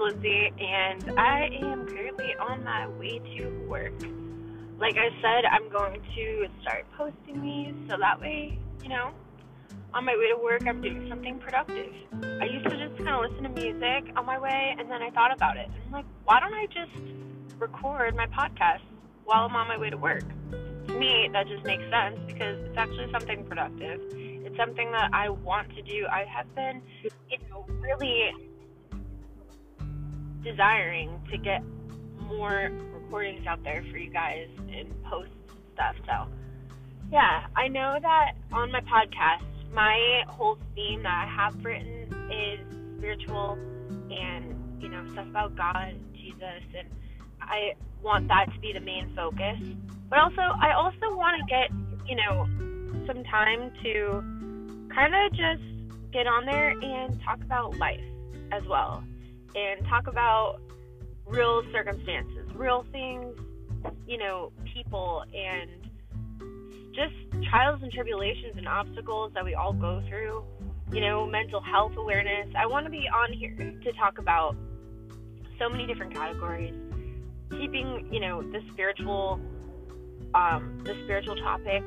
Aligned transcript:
Lindsey, 0.00 0.50
and 0.58 1.20
I 1.20 1.50
am 1.60 1.86
currently 1.86 2.34
on 2.36 2.64
my 2.64 2.88
way 2.88 3.18
to 3.36 3.48
work. 3.68 3.92
Like 4.78 4.96
I 4.96 5.10
said, 5.20 5.44
I'm 5.44 5.68
going 5.68 6.00
to 6.14 6.46
start 6.62 6.86
posting 6.96 7.42
these 7.42 7.74
so 7.88 7.96
that 8.00 8.18
way, 8.18 8.58
you 8.82 8.88
know, 8.88 9.12
on 9.92 10.04
my 10.06 10.16
way 10.16 10.28
to 10.28 10.42
work, 10.42 10.66
I'm 10.66 10.80
doing 10.80 11.06
something 11.08 11.38
productive. 11.38 11.92
I 12.40 12.44
used 12.46 12.64
to 12.70 12.76
just 12.76 12.96
kind 12.96 13.10
of 13.10 13.30
listen 13.30 13.42
to 13.44 13.50
music 13.50 14.12
on 14.16 14.24
my 14.24 14.38
way, 14.38 14.74
and 14.78 14.90
then 14.90 15.02
I 15.02 15.10
thought 15.10 15.32
about 15.32 15.58
it. 15.58 15.66
And 15.66 15.84
I'm 15.86 15.92
like, 15.92 16.06
why 16.24 16.40
don't 16.40 16.54
I 16.54 16.66
just 16.66 17.04
record 17.58 18.16
my 18.16 18.26
podcast 18.26 18.80
while 19.24 19.44
I'm 19.44 19.54
on 19.54 19.68
my 19.68 19.76
way 19.76 19.90
to 19.90 19.98
work? 19.98 20.24
To 20.86 20.94
me, 20.94 21.28
that 21.32 21.46
just 21.46 21.64
makes 21.64 21.84
sense 21.90 22.18
because 22.26 22.58
it's 22.64 22.78
actually 22.78 23.10
something 23.12 23.44
productive. 23.44 24.00
It's 24.12 24.56
something 24.56 24.90
that 24.92 25.10
I 25.12 25.28
want 25.28 25.74
to 25.76 25.82
do. 25.82 26.06
I 26.10 26.24
have 26.24 26.52
been, 26.54 26.80
you 27.02 27.38
know, 27.50 27.66
really 27.80 28.32
desiring 30.42 31.20
to 31.30 31.38
get 31.38 31.62
more 32.26 32.70
recordings 32.94 33.46
out 33.46 33.62
there 33.64 33.84
for 33.90 33.98
you 33.98 34.10
guys 34.10 34.48
and 34.72 34.88
post 35.04 35.30
stuff. 35.74 35.96
So, 36.06 36.28
yeah, 37.10 37.46
I 37.56 37.68
know 37.68 37.98
that 38.00 38.32
on 38.52 38.70
my 38.70 38.80
podcast, 38.80 39.44
my 39.72 40.22
whole 40.28 40.58
theme 40.74 41.02
that 41.02 41.26
I 41.26 41.30
have 41.30 41.64
written 41.64 42.12
is 42.30 42.60
spiritual 42.98 43.58
and, 44.10 44.54
you 44.80 44.88
know, 44.88 45.04
stuff 45.12 45.26
about 45.28 45.56
God, 45.56 45.94
Jesus, 46.14 46.62
and 46.78 46.88
I 47.40 47.74
want 48.02 48.28
that 48.28 48.52
to 48.52 48.60
be 48.60 48.72
the 48.72 48.80
main 48.80 49.12
focus. 49.14 49.58
But 50.08 50.18
also, 50.18 50.40
I 50.40 50.72
also 50.72 51.14
want 51.16 51.40
to 51.40 51.46
get, 51.48 51.70
you 52.08 52.16
know, 52.16 52.46
some 53.06 53.24
time 53.24 53.72
to 53.82 54.22
kind 54.94 55.14
of 55.14 55.32
just 55.32 55.62
get 56.12 56.26
on 56.26 56.46
there 56.46 56.70
and 56.70 57.20
talk 57.22 57.40
about 57.42 57.76
life 57.78 58.00
as 58.52 58.64
well 58.68 59.04
and 59.54 59.86
talk 59.86 60.06
about 60.06 60.60
real 61.26 61.62
circumstances, 61.72 62.48
real 62.54 62.84
things, 62.92 63.36
you 64.06 64.18
know, 64.18 64.52
people, 64.74 65.24
and 65.34 65.70
just 66.94 67.14
trials 67.48 67.80
and 67.82 67.92
tribulations 67.92 68.54
and 68.56 68.66
obstacles 68.66 69.32
that 69.34 69.44
we 69.44 69.54
all 69.54 69.72
go 69.72 70.02
through, 70.08 70.44
you 70.92 71.00
know, 71.00 71.26
mental 71.26 71.60
health 71.60 71.92
awareness. 71.96 72.48
I 72.56 72.66
want 72.66 72.84
to 72.86 72.90
be 72.90 73.08
on 73.08 73.32
here 73.32 73.54
to 73.56 73.92
talk 73.92 74.18
about 74.18 74.56
so 75.58 75.68
many 75.68 75.86
different 75.86 76.14
categories, 76.14 76.74
keeping, 77.50 78.08
you 78.10 78.20
know, 78.20 78.42
the 78.42 78.60
spiritual, 78.72 79.40
um, 80.34 80.80
the 80.84 80.94
spiritual 81.04 81.36
topic 81.36 81.82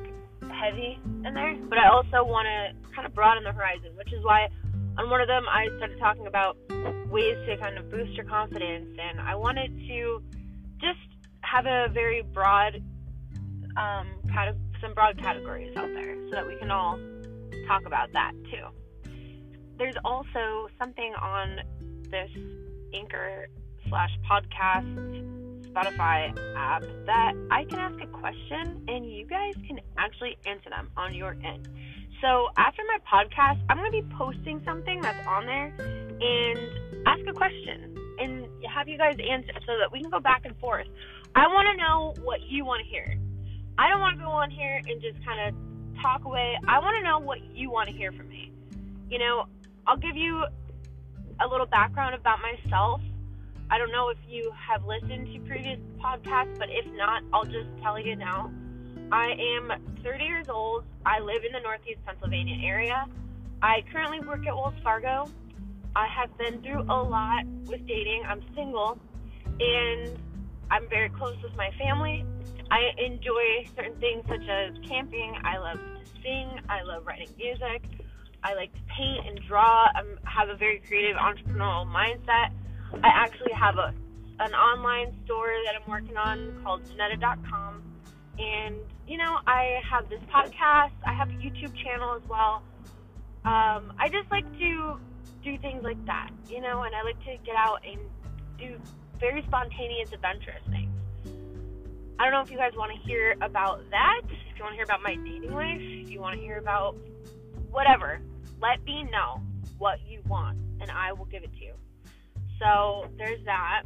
heavy 0.52 0.98
in 1.24 1.34
there, 1.34 1.56
but 1.68 1.78
I 1.78 1.88
also 1.88 2.24
want 2.24 2.46
to 2.46 2.94
kind 2.94 3.06
of 3.06 3.14
broaden 3.14 3.44
the 3.44 3.52
horizon, 3.52 3.90
which 3.96 4.12
is 4.12 4.22
why 4.24 4.48
on 4.98 5.10
one 5.10 5.20
of 5.20 5.28
them 5.28 5.44
I 5.48 5.66
started 5.76 5.98
talking 5.98 6.26
about 6.26 6.56
ways 7.10 7.36
to 7.46 7.56
kind 7.56 7.78
of 7.78 7.90
boost 7.90 8.12
your 8.12 8.26
confidence, 8.26 8.96
and 9.00 9.20
I 9.20 9.34
wanted 9.34 9.76
to 9.88 10.22
just 10.80 10.98
have 11.40 11.66
a 11.66 11.88
very 11.92 12.22
broad, 12.22 12.82
um, 13.76 14.08
of 14.48 14.56
some 14.80 14.94
broad 14.94 15.18
categories 15.18 15.76
out 15.76 15.88
there 15.94 16.16
so 16.28 16.30
that 16.32 16.46
we 16.46 16.56
can 16.56 16.70
all 16.70 16.98
talk 17.66 17.86
about 17.86 18.12
that 18.12 18.32
too. 18.50 19.10
There's 19.78 19.96
also 20.04 20.68
something 20.80 21.14
on 21.20 21.60
this 22.10 22.30
Anchor 22.92 23.48
slash 23.88 24.10
podcast 24.30 25.24
Spotify 25.74 26.32
app 26.56 26.82
that 27.06 27.34
I 27.50 27.64
can 27.64 27.78
ask 27.80 28.00
a 28.00 28.06
question 28.06 28.84
and 28.86 29.10
you 29.10 29.26
guys 29.26 29.54
can 29.66 29.80
actually 29.98 30.36
answer 30.46 30.70
them 30.70 30.90
on 30.96 31.14
your 31.14 31.36
end. 31.44 31.68
So 32.24 32.48
after 32.56 32.80
my 32.88 32.96
podcast, 33.04 33.60
I'm 33.68 33.76
going 33.76 33.92
to 33.92 34.00
be 34.02 34.14
posting 34.16 34.62
something 34.64 34.98
that's 35.02 35.26
on 35.26 35.44
there 35.44 35.74
and 35.76 36.58
ask 37.06 37.20
a 37.28 37.34
question 37.34 37.98
and 38.18 38.48
have 38.66 38.88
you 38.88 38.96
guys 38.96 39.16
answer 39.30 39.52
so 39.66 39.76
that 39.78 39.92
we 39.92 40.00
can 40.00 40.08
go 40.08 40.20
back 40.20 40.46
and 40.46 40.56
forth. 40.58 40.86
I 41.34 41.46
want 41.48 41.68
to 41.70 41.76
know 41.76 42.14
what 42.24 42.40
you 42.40 42.64
want 42.64 42.82
to 42.82 42.88
hear. 42.88 43.20
I 43.76 43.90
don't 43.90 44.00
want 44.00 44.16
to 44.16 44.24
go 44.24 44.30
on 44.30 44.50
here 44.50 44.80
and 44.86 45.02
just 45.02 45.22
kind 45.22 45.38
of 45.48 46.00
talk 46.00 46.24
away. 46.24 46.56
I 46.66 46.78
want 46.78 46.96
to 46.96 47.02
know 47.02 47.18
what 47.18 47.40
you 47.54 47.70
want 47.70 47.90
to 47.90 47.94
hear 47.94 48.10
from 48.10 48.30
me. 48.30 48.50
You 49.10 49.18
know, 49.18 49.44
I'll 49.86 49.98
give 49.98 50.16
you 50.16 50.44
a 51.44 51.46
little 51.46 51.66
background 51.66 52.14
about 52.14 52.38
myself. 52.40 53.02
I 53.70 53.76
don't 53.76 53.92
know 53.92 54.08
if 54.08 54.18
you 54.26 54.50
have 54.56 54.82
listened 54.86 55.26
to 55.26 55.40
previous 55.40 55.78
podcasts, 56.02 56.58
but 56.58 56.68
if 56.70 56.86
not, 56.94 57.22
I'll 57.34 57.44
just 57.44 57.68
tell 57.82 58.00
you 58.00 58.16
now. 58.16 58.50
I 59.12 59.32
am 59.56 59.72
30 60.02 60.24
years 60.24 60.48
old. 60.48 60.84
I 61.04 61.20
live 61.20 61.44
in 61.44 61.52
the 61.52 61.60
Northeast 61.60 62.00
Pennsylvania 62.06 62.56
area. 62.66 63.06
I 63.62 63.82
currently 63.92 64.20
work 64.20 64.46
at 64.46 64.54
Wells 64.54 64.74
Fargo. 64.82 65.30
I 65.96 66.06
have 66.08 66.36
been 66.38 66.60
through 66.62 66.82
a 66.82 67.00
lot 67.02 67.46
with 67.66 67.86
dating. 67.86 68.24
I'm 68.26 68.42
single 68.54 68.98
and 69.60 70.18
I'm 70.70 70.88
very 70.88 71.08
close 71.10 71.36
with 71.42 71.56
my 71.56 71.70
family. 71.78 72.24
I 72.70 72.90
enjoy 72.98 73.66
certain 73.76 73.98
things 74.00 74.24
such 74.28 74.48
as 74.48 74.74
camping. 74.88 75.34
I 75.44 75.58
love 75.58 75.78
to 75.78 76.22
sing. 76.22 76.60
I 76.68 76.82
love 76.82 77.06
writing 77.06 77.28
music. 77.38 77.84
I 78.42 78.54
like 78.54 78.72
to 78.72 78.80
paint 78.96 79.26
and 79.28 79.40
draw. 79.46 79.86
I 79.94 80.02
have 80.24 80.48
a 80.48 80.56
very 80.56 80.80
creative 80.86 81.16
entrepreneurial 81.16 81.86
mindset. 81.86 82.50
I 83.02 83.08
actually 83.08 83.52
have 83.52 83.76
a 83.76 83.94
an 84.40 84.52
online 84.52 85.14
store 85.24 85.52
that 85.64 85.80
I'm 85.80 85.88
working 85.88 86.16
on 86.16 86.60
called 86.64 86.82
Janetta.com. 86.86 87.63
And, 88.38 88.76
you 89.06 89.16
know, 89.16 89.38
I 89.46 89.80
have 89.88 90.08
this 90.08 90.20
podcast. 90.32 90.92
I 91.06 91.12
have 91.12 91.28
a 91.30 91.34
YouTube 91.34 91.74
channel 91.82 92.14
as 92.14 92.28
well. 92.28 92.62
Um, 93.44 93.92
I 93.98 94.08
just 94.10 94.30
like 94.30 94.50
to 94.58 94.98
do 95.42 95.58
things 95.58 95.84
like 95.84 96.02
that, 96.06 96.30
you 96.48 96.60
know, 96.60 96.82
and 96.82 96.94
I 96.94 97.02
like 97.02 97.18
to 97.24 97.36
get 97.44 97.54
out 97.56 97.80
and 97.86 98.00
do 98.58 98.80
very 99.20 99.42
spontaneous, 99.46 100.12
adventurous 100.12 100.62
things. 100.70 100.90
I 102.18 102.24
don't 102.24 102.32
know 102.32 102.40
if 102.40 102.50
you 102.50 102.56
guys 102.56 102.72
want 102.76 102.92
to 102.92 102.98
hear 103.06 103.36
about 103.42 103.88
that. 103.90 104.22
If 104.24 104.58
you 104.58 104.64
want 104.64 104.72
to 104.72 104.76
hear 104.76 104.84
about 104.84 105.02
my 105.02 105.14
dating 105.16 105.52
life, 105.52 105.80
if 105.80 106.10
you 106.10 106.20
want 106.20 106.36
to 106.36 106.40
hear 106.40 106.58
about 106.58 106.96
whatever, 107.70 108.20
let 108.60 108.82
me 108.84 109.04
know 109.04 109.42
what 109.78 109.98
you 110.08 110.22
want 110.26 110.58
and 110.80 110.90
I 110.90 111.12
will 111.12 111.24
give 111.26 111.42
it 111.42 111.52
to 111.52 111.64
you. 111.64 111.74
So 112.60 113.10
there's 113.18 113.44
that. 113.44 113.82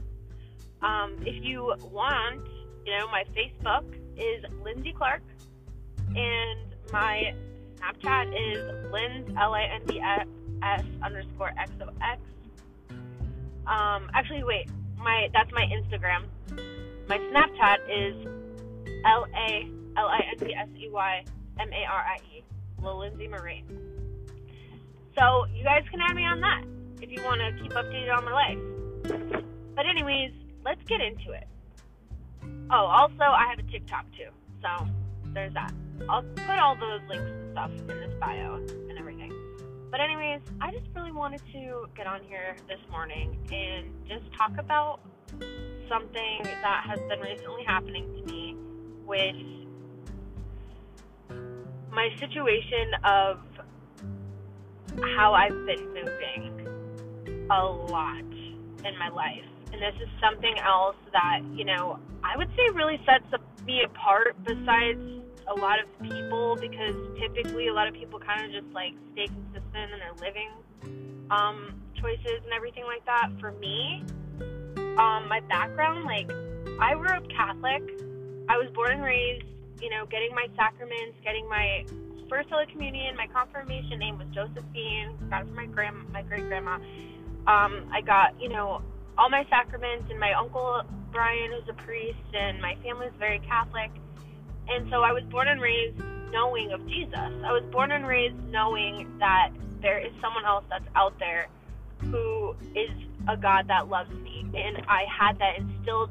Um, 0.83 1.17
if 1.23 1.45
you 1.45 1.75
want, 1.91 2.47
you 2.85 2.97
know, 2.97 3.09
my 3.09 3.25
Facebook 3.35 3.98
is 4.19 4.45
Lindsey 4.63 4.93
Clarke 4.93 5.23
and 6.17 6.75
my 6.93 7.35
Snapchat 7.77 8.29
is 8.29 8.91
Linds 8.91 9.37
L 9.39 9.55
A 9.55 9.61
N 9.61 9.83
D 9.87 10.01
S 10.01 10.85
underscore 11.03 11.53
X 11.59 11.71
O 11.81 11.89
X. 12.03 12.21
Um, 13.67 14.11
actually, 14.15 14.45
wait, 14.45 14.69
my 14.97 15.29
that's 15.33 15.51
my 15.53 15.65
Instagram. 15.65 16.25
My 17.09 17.19
Snapchat 17.19 17.79
is 17.89 18.27
L 19.05 19.27
A 19.35 19.71
L 19.97 20.07
I 20.07 20.21
N 20.31 20.39
D 20.39 20.55
S 20.55 20.69
E 20.77 20.89
Y 20.91 21.25
M 21.61 21.69
A 21.73 21.85
R 21.91 22.05
I 22.05 22.19
E, 22.35 22.43
Lil 22.83 22.99
Lindsay 22.99 23.29
Marie. 23.29 23.65
So 25.19 25.47
you 25.55 25.65
guys 25.65 25.85
can 25.91 26.01
add 26.01 26.15
me 26.15 26.25
on 26.25 26.41
that 26.41 26.63
if 27.01 27.11
you 27.11 27.23
want 27.25 27.41
to 27.41 27.63
keep 27.63 27.73
updated 27.73 28.17
on 28.17 28.25
my 28.25 28.33
life. 28.33 29.45
But 29.75 29.87
anyways, 29.87 30.33
let's 30.65 30.83
get 30.85 31.01
into 31.01 31.33
it. 31.33 31.47
Oh, 32.71 32.85
also 32.85 33.23
I 33.23 33.47
have 33.49 33.59
a 33.59 33.71
TikTok 33.71 34.05
too, 34.13 34.29
so 34.61 34.87
there's 35.33 35.55
that. 35.55 35.73
I'll 36.09 36.23
put 36.23 36.59
all 36.59 36.77
those 36.77 37.01
links 37.09 37.31
and 37.31 37.53
stuff 37.53 37.71
in 37.71 37.87
this 37.87 38.13
bio 38.21 38.57
and 38.57 38.99
everything. 38.99 39.33
But 39.91 40.01
anyways, 40.01 40.41
I 40.61 40.71
just 40.71 40.85
really 40.95 41.13
wanted 41.13 41.41
to 41.53 41.87
get 41.97 42.07
on 42.07 42.23
here 42.25 42.57
this 42.69 42.79
morning 42.91 43.39
and 43.51 43.87
just 44.07 44.25
talk 44.37 44.53
about 44.59 45.01
something 45.89 46.43
that 46.45 46.85
has 46.87 46.99
been 47.09 47.21
recently 47.21 47.65
happening 47.67 48.05
to 48.15 48.33
me 48.33 48.55
with 49.07 49.37
my 51.91 52.11
situation 52.21 52.93
of 53.03 53.39
how 55.17 55.33
I've 55.33 55.65
been 55.65 55.87
moving 55.95 57.47
a 57.51 57.65
lot 57.65 58.21
in 58.21 58.99
my 58.99 59.09
life. 59.09 59.45
And 59.73 59.83
this 59.83 59.95
is 60.01 60.09
something 60.21 60.59
else 60.59 60.97
that, 61.13 61.41
you 61.55 61.65
know, 61.65 61.99
I 62.25 62.37
would 62.37 62.49
say 62.57 62.69
really 62.75 63.01
sets 63.05 63.27
me 63.65 63.83
apart 63.85 64.37
besides 64.45 65.01
a 65.47 65.55
lot 65.55 65.79
of 65.81 65.87
people 66.03 66.57
because 66.61 66.95
typically 67.19 67.69
a 67.69 67.73
lot 67.73 67.89
of 67.89 67.95
people 67.95 68.19
kind 68.19 68.45
of 68.45 68.63
just 68.63 68.73
like 68.75 68.93
stay 69.13 69.27
consistent 69.27 69.93
in 69.93 69.99
their 69.99 70.15
living 70.21 70.51
um, 71.31 71.75
choices 72.01 72.41
and 72.45 72.53
everything 72.55 72.85
like 72.85 73.05
that. 73.07 73.29
For 73.41 73.53
me, 73.53 74.05
um, 74.99 75.29
my 75.29 75.41
background, 75.49 76.05
like 76.05 76.31
I 76.81 76.95
grew 76.95 77.09
up 77.09 77.29
Catholic. 77.31 77.83
I 78.49 78.57
was 78.57 78.71
born 78.75 78.93
and 78.93 79.03
raised, 79.03 79.45
you 79.81 79.91
know, 79.91 80.07
getting 80.07 80.35
my 80.35 80.47
sacraments, 80.57 81.19
getting 81.23 81.49
my 81.49 81.85
first 82.29 82.49
Holy 82.51 82.67
Communion. 82.67 83.17
My 83.17 83.27
confirmation 83.27 83.99
name 83.99 84.19
was 84.19 84.29
Josephine. 84.35 85.17
Got 85.31 85.43
it 85.43 85.47
from 85.47 85.57
my 85.57 85.67
grand, 85.67 86.09
my 86.13 86.23
great 86.23 86.47
grandma. 86.49 86.77
Um, 87.47 87.89
I 87.93 88.01
got, 88.05 88.41
you 88.41 88.49
know, 88.49 88.83
all 89.19 89.29
my 89.29 89.45
sacraments, 89.51 90.11
and 90.11 90.19
my 90.19 90.33
uncle 90.33 90.83
Brian 91.11 91.53
is 91.53 91.69
a 91.69 91.75
priest, 91.75 92.19
and 92.33 92.61
my 92.61 92.77
family 92.83 93.07
is 93.07 93.15
very 93.19 93.41
Catholic. 93.41 93.91
And 94.69 94.89
so 94.91 95.03
I 95.03 95.13
was 95.13 95.25
born 95.25 95.49
and 95.49 95.61
raised 95.61 95.99
knowing 96.31 96.73
of 96.73 96.87
Jesus. 96.87 97.15
I 97.19 97.53
was 97.53 97.65
born 97.73 97.91
and 97.91 98.07
raised 98.07 98.39
knowing 98.51 99.09
that 99.19 99.51
there 99.81 99.99
is 99.99 100.13
someone 100.21 100.45
else 100.45 100.65
that's 100.69 100.85
out 100.95 101.19
there 101.19 101.49
who 102.01 102.55
is 102.75 102.91
a 103.29 103.37
God 103.37 103.69
that 103.69 103.89
loves 103.89 104.11
me. 104.11 104.45
And 104.55 104.85
I 104.89 105.05
had 105.09 105.39
that 105.39 105.59
instilled 105.59 106.11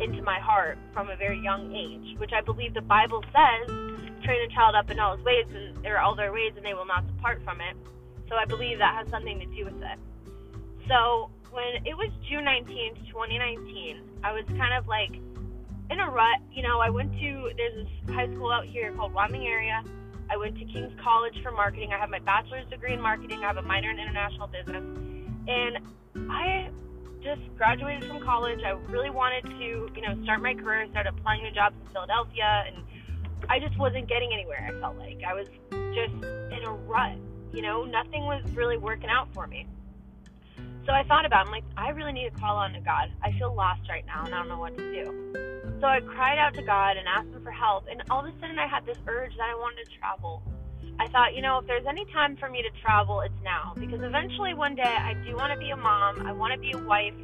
into 0.00 0.22
my 0.22 0.38
heart 0.38 0.78
from 0.92 1.08
a 1.08 1.16
very 1.16 1.40
young 1.40 1.74
age, 1.74 2.18
which 2.18 2.32
I 2.32 2.42
believe 2.42 2.74
the 2.74 2.82
Bible 2.82 3.24
says, 3.32 3.68
train 4.22 4.40
a 4.42 4.54
child 4.54 4.74
up 4.74 4.90
in 4.90 4.98
all 4.98 5.16
his 5.16 5.24
ways 5.24 5.46
and 5.48 5.86
or 5.86 5.98
all 5.98 6.14
their 6.14 6.32
ways 6.32 6.52
and 6.56 6.64
they 6.64 6.74
will 6.74 6.86
not 6.86 7.06
depart 7.06 7.42
from 7.44 7.60
it. 7.60 7.76
So 8.28 8.34
I 8.36 8.44
believe 8.44 8.78
that 8.78 8.94
has 8.94 9.08
something 9.08 9.38
to 9.38 9.46
do 9.46 9.64
with 9.64 9.82
it. 9.82 9.98
So 10.88 11.30
when 11.56 11.86
it 11.86 11.96
was 11.96 12.12
June 12.28 12.44
19th, 12.44 13.08
2019, 13.08 14.20
I 14.22 14.32
was 14.32 14.44
kind 14.60 14.76
of 14.76 14.86
like 14.86 15.08
in 15.88 15.98
a 15.98 16.10
rut. 16.10 16.38
You 16.52 16.62
know, 16.62 16.80
I 16.80 16.90
went 16.90 17.12
to, 17.18 17.50
there's 17.56 17.86
this 17.86 18.14
high 18.14 18.28
school 18.28 18.52
out 18.52 18.66
here 18.66 18.92
called 18.92 19.14
Wyoming 19.14 19.46
area. 19.46 19.82
I 20.28 20.36
went 20.36 20.58
to 20.58 20.64
King's 20.66 20.92
College 21.00 21.32
for 21.42 21.50
marketing. 21.50 21.94
I 21.94 21.98
have 21.98 22.10
my 22.10 22.18
bachelor's 22.18 22.68
degree 22.68 22.92
in 22.92 23.00
marketing. 23.00 23.38
I 23.38 23.46
have 23.46 23.56
a 23.56 23.62
minor 23.62 23.90
in 23.90 23.98
international 23.98 24.48
business. 24.48 24.84
And 25.48 25.78
I 26.30 26.68
just 27.22 27.40
graduated 27.56 28.04
from 28.04 28.20
college. 28.20 28.60
I 28.62 28.72
really 28.92 29.10
wanted 29.10 29.44
to, 29.48 29.88
you 29.96 30.02
know, 30.02 30.22
start 30.24 30.42
my 30.42 30.52
career, 30.52 30.82
and 30.82 30.90
start 30.90 31.06
applying 31.06 31.42
to 31.44 31.52
jobs 31.52 31.74
in 31.80 31.90
Philadelphia, 31.90 32.64
and 32.66 32.84
I 33.48 33.60
just 33.60 33.78
wasn't 33.78 34.08
getting 34.08 34.30
anywhere. 34.32 34.68
I 34.68 34.78
felt 34.78 34.98
like 34.98 35.22
I 35.26 35.32
was 35.32 35.48
just 35.94 36.22
in 36.52 36.64
a 36.66 36.72
rut. 36.84 37.16
You 37.54 37.62
know, 37.62 37.84
nothing 37.84 38.26
was 38.26 38.42
really 38.54 38.76
working 38.76 39.08
out 39.08 39.32
for 39.32 39.46
me. 39.46 39.66
So 40.86 40.92
I 40.92 41.02
thought 41.02 41.26
about, 41.26 41.46
it. 41.46 41.48
I'm 41.48 41.52
like, 41.52 41.64
I 41.76 41.90
really 41.90 42.12
need 42.12 42.32
to 42.32 42.40
call 42.40 42.56
on 42.56 42.72
to 42.72 42.80
God. 42.80 43.10
I 43.20 43.32
feel 43.32 43.52
lost 43.52 43.80
right 43.88 44.06
now, 44.06 44.24
and 44.24 44.32
I 44.32 44.38
don't 44.38 44.48
know 44.48 44.58
what 44.58 44.78
to 44.78 44.92
do. 44.92 45.34
So 45.80 45.86
I 45.86 45.98
cried 46.00 46.38
out 46.38 46.54
to 46.54 46.62
God 46.62 46.96
and 46.96 47.08
asked 47.08 47.34
Him 47.34 47.42
for 47.42 47.50
help, 47.50 47.86
and 47.90 48.02
all 48.08 48.24
of 48.24 48.26
a 48.26 48.40
sudden 48.40 48.56
I 48.56 48.68
had 48.68 48.86
this 48.86 48.96
urge 49.08 49.36
that 49.36 49.50
I 49.50 49.54
wanted 49.56 49.84
to 49.84 49.98
travel. 49.98 50.42
I 51.00 51.08
thought, 51.08 51.34
you 51.34 51.42
know, 51.42 51.58
if 51.58 51.66
there's 51.66 51.86
any 51.86 52.04
time 52.06 52.36
for 52.36 52.48
me 52.48 52.62
to 52.62 52.70
travel, 52.80 53.20
it's 53.20 53.34
now. 53.42 53.74
Because 53.76 54.00
eventually 54.00 54.54
one 54.54 54.76
day 54.76 54.82
I 54.82 55.14
do 55.26 55.34
want 55.34 55.52
to 55.52 55.58
be 55.58 55.70
a 55.70 55.76
mom, 55.76 56.24
I 56.24 56.32
want 56.32 56.54
to 56.54 56.60
be 56.60 56.70
a 56.72 56.78
wife. 56.78 57.14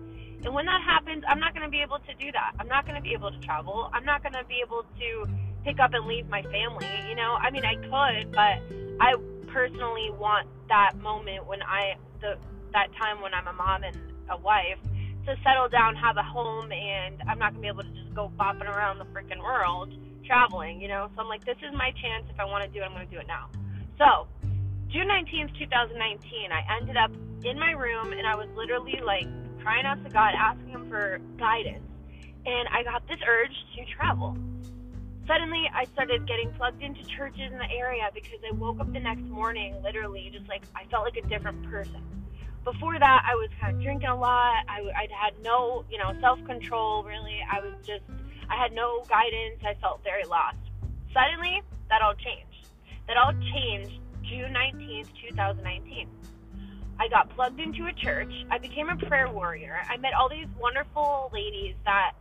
And 0.45 0.53
when 0.53 0.67
that 0.67 0.83
happens, 0.83 1.23
I'm 1.29 1.39
not 1.39 1.55
going 1.55 1.65
to 1.65 1.71
be 1.71 1.83
able 1.83 2.01
to 2.01 2.15
do 2.19 2.33
that. 2.33 2.53
I'm 2.59 2.67
not 2.67 2.85
going 2.85 2.97
to 2.97 3.01
be 3.01 3.13
able 3.13 3.31
to 3.31 3.39
travel. 3.39 3.89
I'm 3.93 4.05
not 4.05 4.25
going 4.25 4.35
to 4.35 4.45
be 4.45 4.61
able 4.61 4.85
to 4.99 5.27
pick 5.65 5.79
up 5.79 5.95
and 5.95 6.05
leave 6.07 6.29
my 6.29 6.43
family. 6.43 6.89
You 7.09 7.15
know, 7.15 7.39
I 7.41 7.51
mean, 7.51 7.65
I 7.65 7.77
could, 7.77 8.33
but 8.33 8.59
I 9.01 9.15
personally 9.47 10.11
want 10.11 10.49
that 10.69 10.99
moment 10.99 11.47
when 11.47 11.63
I, 11.63 11.95
the, 12.21 12.37
that 12.73 12.89
time 12.99 13.21
when 13.21 13.35
I'm 13.35 13.47
a 13.47 13.53
mom 13.53 13.85
and 13.85 13.97
a 14.31 14.37
wife 14.37 14.79
to 15.27 15.37
settle 15.45 15.69
down, 15.69 15.95
have 15.97 16.17
a 16.17 16.23
home, 16.23 16.73
and 16.73 17.23
I'm 17.29 17.39
not 17.39 17.55
to 17.55 17.61
be 17.61 17.69
able 17.69 17.83
to 17.83 17.95
just 17.95 18.15
go 18.15 18.31
bopping 18.39 18.69
around 18.69 18.99
the 18.99 19.05
freaking 19.07 19.39
world 19.39 19.93
traveling, 20.27 20.81
you 20.81 20.89
know? 20.89 21.09
So 21.15 21.23
I'm 21.23 21.29
like, 21.29 21.45
this 21.45 21.57
is 21.59 21.73
my 21.75 21.93
chance. 22.03 22.27
If 22.31 22.39
I 22.41 22.45
want 22.45 22.65
to 22.65 22.71
do 22.71 22.81
it, 22.81 22.85
I'm 22.85 22.95
to 22.99 23.07
do 23.07 23.19
it 23.21 23.27
now. 23.27 23.49
So, 23.99 24.27
June 24.91 25.09
19th, 25.09 25.59
2019, 25.59 26.53
I 26.53 26.77
ended 26.77 26.97
up 26.97 27.11
in 27.45 27.59
my 27.59 27.73
room 27.73 28.13
and 28.13 28.27
I 28.27 28.35
was 28.35 28.49
literally 28.57 29.01
like 29.05 29.27
crying 29.63 29.87
out 29.87 30.03
to 30.05 30.11
God, 30.11 30.35
asking 30.37 30.69
Him 30.69 30.89
for 30.89 31.21
guidance. 31.39 31.85
And 32.45 32.69
I 32.69 32.83
got 32.83 33.07
this 33.09 33.19
urge 33.27 33.55
to 33.77 33.95
travel. 33.95 34.37
Suddenly, 35.27 35.71
I 35.73 35.85
started 35.93 36.27
getting 36.27 36.51
plugged 36.59 36.83
into 36.83 37.05
churches 37.17 37.53
in 37.53 37.59
the 37.59 37.71
area 37.71 38.11
because 38.13 38.41
I 38.47 38.53
woke 38.55 38.81
up 38.81 38.93
the 38.93 38.99
next 38.99 39.23
morning, 39.23 39.81
literally, 39.83 40.31
just 40.33 40.49
like 40.49 40.63
I 40.75 40.85
felt 40.91 41.05
like 41.05 41.17
a 41.23 41.29
different 41.29 41.63
person. 41.71 42.22
Before 42.65 42.99
that, 42.99 43.23
I 43.27 43.35
was 43.35 43.51
kind 43.61 43.77
of 43.77 43.83
drinking 43.83 44.09
a 44.09 44.17
lot. 44.17 44.65
I, 44.69 44.81
I 44.95 45.07
had 45.11 45.35
no, 45.43 45.85
you 45.91 45.99
know, 45.99 46.13
self 46.21 46.43
control, 46.45 47.03
really. 47.03 47.41
I 47.51 47.61
was 47.61 47.75
just, 47.87 48.05
I 48.49 48.57
had 48.57 48.73
no 48.73 49.05
guidance. 49.09 49.61
I 49.67 49.75
felt 49.81 50.03
very 50.05 50.25
lost. 50.25 50.59
Suddenly, 51.13 51.63
that 51.89 52.03
all 52.03 52.15
changed 52.15 52.53
that 53.07 53.17
all 53.17 53.33
changed 53.33 54.01
June 54.23 54.55
19th, 54.55 55.09
2019. 55.29 56.09
I 56.99 57.09
got 57.09 57.31
plugged 57.31 57.61
into 57.61 57.87
a 57.87 57.93
church. 57.93 58.33
I 58.51 58.59
became 58.59 58.89
a 58.89 58.97
prayer 58.97 59.31
warrior. 59.31 59.81
I 59.89 59.97
met 59.97 60.15
all 60.15 60.29
these 60.29 60.47
wonderful 60.59 61.31
ladies 61.33 61.75
that 61.85 62.13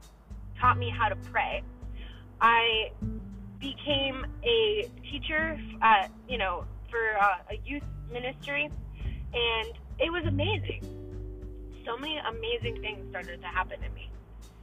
taught 0.59 0.77
me 0.77 0.89
how 0.89 1.09
to 1.09 1.15
pray. 1.15 1.63
I 2.39 2.91
became 3.59 4.25
a 4.43 4.89
teacher, 5.09 5.59
at, 5.81 6.11
you 6.27 6.37
know, 6.37 6.65
for 6.89 7.17
uh, 7.19 7.35
a 7.51 7.59
youth 7.65 7.83
ministry, 8.11 8.69
and 9.33 9.73
it 9.99 10.11
was 10.11 10.25
amazing. 10.25 10.81
So 11.85 11.97
many 11.97 12.17
amazing 12.17 12.81
things 12.81 13.09
started 13.09 13.41
to 13.41 13.47
happen 13.47 13.79
to 13.81 13.89
me. 13.89 14.09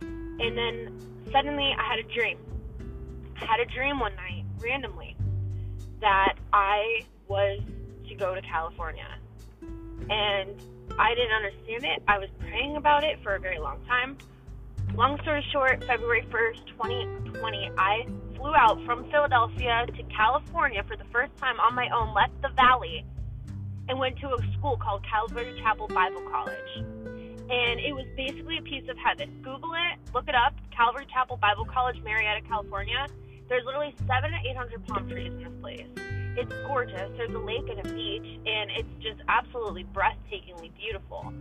And 0.01 0.57
then 0.57 1.25
suddenly 1.33 1.75
I 1.79 1.83
had 1.83 1.99
a 1.99 2.15
dream. 2.15 2.39
I 3.41 3.45
had 3.45 3.61
a 3.61 3.67
dream 3.67 3.99
one 4.01 4.15
night, 4.17 4.45
randomly 4.59 5.17
that 6.01 6.35
I 6.53 7.03
was 7.27 7.61
to 8.09 8.15
go 8.15 8.35
to 8.35 8.43
California. 8.43 9.07
And 10.11 10.63
I 10.99 11.15
didn't 11.15 11.33
understand 11.33 11.85
it. 11.85 12.03
I 12.09 12.19
was 12.19 12.29
praying 12.41 12.77
about 12.77 13.05
it 13.05 13.19
for 13.23 13.35
a 13.35 13.41
very 13.41 13.59
long 13.59 13.85
time. 13.87 14.17
Long 14.95 15.21
story 15.23 15.45
short, 15.53 15.85
February 15.85 16.27
1st, 16.31 16.67
2020, 16.67 17.71
I 17.77 18.07
flew 18.37 18.55
out 18.55 18.83
from 18.85 19.09
Philadelphia 19.11 19.87
to 19.87 20.03
California 20.05 20.83
for 20.89 20.97
the 20.97 21.05
first 21.13 21.37
time 21.37 21.61
on 21.61 21.75
my 21.75 21.89
own, 21.91 22.15
left 22.15 22.41
the 22.43 22.49
valley, 22.57 23.05
and 23.89 23.99
went 23.99 24.19
to 24.19 24.29
a 24.29 24.39
school 24.59 24.77
called 24.77 25.05
Calvary 25.05 25.59
Chapel 25.63 25.89
Bible 25.89 26.23
College. 26.31 26.73
And 27.51 27.81
it 27.81 27.95
was 27.95 28.05
basically 28.17 28.59
a 28.59 28.63
piece 28.63 28.89
of 28.89 28.97
heaven. 28.99 29.41
Google 29.43 29.73
it, 29.73 29.99
look 30.15 30.29
it 30.29 30.35
up 30.35 30.55
Calvary 30.71 31.07
Chapel 31.13 31.37
Bible 31.37 31.65
College, 31.65 31.97
Murrieta, 32.05 32.47
California 32.47 33.07
there's 33.49 33.65
literally 33.65 33.95
seven 34.07 34.31
to 34.31 34.39
eight 34.49 34.57
hundred 34.57 34.87
palm 34.87 35.09
trees 35.09 35.33
in 35.33 35.43
this 35.43 35.53
place. 35.61 35.87
It's 36.37 36.53
gorgeous. 36.67 37.11
There's 37.17 37.35
a 37.35 37.39
lake 37.39 37.69
and 37.69 37.81
a 37.81 37.95
beach, 37.95 38.41
and 38.47 38.71
it's 38.71 39.03
just 39.03 39.21
absolutely 39.29 39.85
breathtakingly 39.85 40.71
beautiful. 40.77 41.33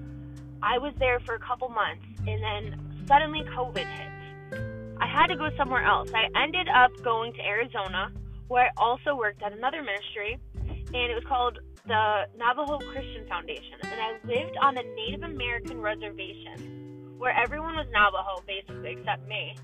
I 0.63 0.77
was 0.77 0.93
there 0.97 1.19
for 1.19 1.35
a 1.35 1.39
couple 1.39 1.69
months, 1.69 2.05
and 2.25 2.41
then 2.41 3.05
suddenly 3.07 3.43
COVID 3.55 3.85
hit. 3.85 4.57
I 4.99 5.05
had 5.05 5.27
to 5.27 5.35
go 5.35 5.49
somewhere 5.55 5.83
else. 5.83 6.09
I 6.15 6.29
ended 6.41 6.67
up 6.69 6.91
going 7.03 7.33
to 7.33 7.41
Arizona, 7.41 8.11
where 8.47 8.67
I 8.67 8.69
also 8.77 9.15
worked 9.15 9.43
at 9.43 9.51
another 9.51 9.83
ministry, 9.83 10.39
and 10.55 10.95
it 10.95 11.13
was 11.13 11.25
called 11.27 11.59
the 11.87 12.27
Navajo 12.37 12.79
Christian 12.91 13.25
Foundation. 13.27 13.79
And 13.83 14.01
I 14.01 14.11
lived 14.25 14.57
on 14.61 14.75
the 14.75 14.83
Native 14.95 15.23
American 15.23 15.81
reservation, 15.81 17.15
where 17.17 17.33
everyone 17.35 17.75
was 17.75 17.87
Navajo, 17.91 18.43
basically, 18.45 18.97
except 18.99 19.27
me. 19.27 19.55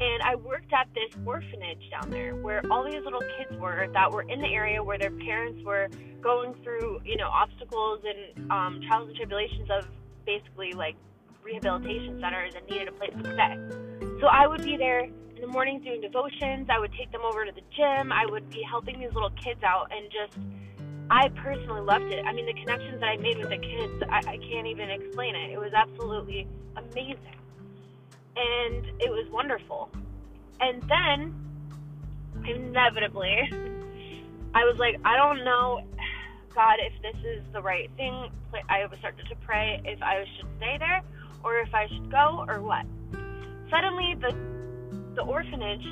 And 0.00 0.22
I 0.22 0.34
worked 0.34 0.72
at 0.72 0.88
this 0.94 1.14
orphanage 1.24 1.88
down 1.90 2.10
there 2.10 2.34
where 2.34 2.62
all 2.70 2.84
these 2.84 3.04
little 3.04 3.22
kids 3.38 3.58
were 3.60 3.86
that 3.92 4.10
were 4.10 4.22
in 4.22 4.40
the 4.40 4.48
area 4.48 4.82
where 4.82 4.98
their 4.98 5.12
parents 5.12 5.62
were 5.64 5.88
going 6.20 6.54
through, 6.64 7.00
you 7.04 7.16
know, 7.16 7.28
obstacles 7.28 8.00
and 8.04 8.50
um, 8.50 8.80
trials 8.88 9.08
and 9.08 9.16
tribulations 9.16 9.68
of 9.70 9.86
basically 10.26 10.72
like 10.72 10.96
rehabilitation 11.44 12.18
centers 12.20 12.54
and 12.56 12.66
needed 12.66 12.88
a 12.88 12.92
place 12.92 13.12
to 13.12 13.32
stay. 13.34 14.18
So 14.20 14.26
I 14.26 14.46
would 14.46 14.62
be 14.64 14.76
there 14.76 15.04
in 15.04 15.40
the 15.40 15.46
mornings 15.46 15.84
doing 15.84 16.00
devotions. 16.00 16.68
I 16.70 16.78
would 16.78 16.92
take 16.98 17.12
them 17.12 17.22
over 17.22 17.44
to 17.44 17.52
the 17.52 17.62
gym. 17.76 18.10
I 18.12 18.26
would 18.26 18.48
be 18.50 18.62
helping 18.68 18.98
these 18.98 19.12
little 19.12 19.32
kids 19.42 19.62
out 19.62 19.92
and 19.92 20.10
just, 20.10 20.38
I 21.12 21.28
personally 21.28 21.82
loved 21.82 22.06
it. 22.06 22.24
I 22.24 22.32
mean, 22.32 22.46
the 22.46 22.54
connections 22.54 23.00
that 23.00 23.06
I 23.06 23.18
made 23.18 23.36
with 23.36 23.50
the 23.50 23.58
kids, 23.58 24.02
I, 24.08 24.20
I 24.26 24.38
can't 24.38 24.66
even 24.66 24.88
explain 24.88 25.34
it. 25.34 25.50
It 25.50 25.58
was 25.58 25.74
absolutely 25.74 26.48
amazing 26.74 27.36
and 28.34 28.86
it 28.98 29.10
was 29.10 29.28
wonderful. 29.30 29.90
And 30.58 30.82
then, 30.88 31.34
inevitably, 32.46 33.50
I 34.54 34.64
was 34.64 34.76
like, 34.78 34.96
I 35.04 35.18
don't 35.18 35.44
know, 35.44 35.82
God, 36.54 36.76
if 36.80 36.94
this 37.02 37.22
is 37.26 37.42
the 37.52 37.60
right 37.60 37.90
thing. 37.98 38.30
I 38.70 38.86
started 38.98 39.26
to 39.28 39.36
pray 39.44 39.82
if 39.84 40.02
I 40.02 40.24
should 40.38 40.48
stay 40.56 40.78
there 40.78 41.02
or 41.44 41.58
if 41.58 41.74
I 41.74 41.88
should 41.88 42.10
go 42.10 42.46
or 42.48 42.62
what. 42.62 42.86
Suddenly, 43.70 44.16
the 44.18 44.34
the 45.14 45.22
orphanage 45.22 45.84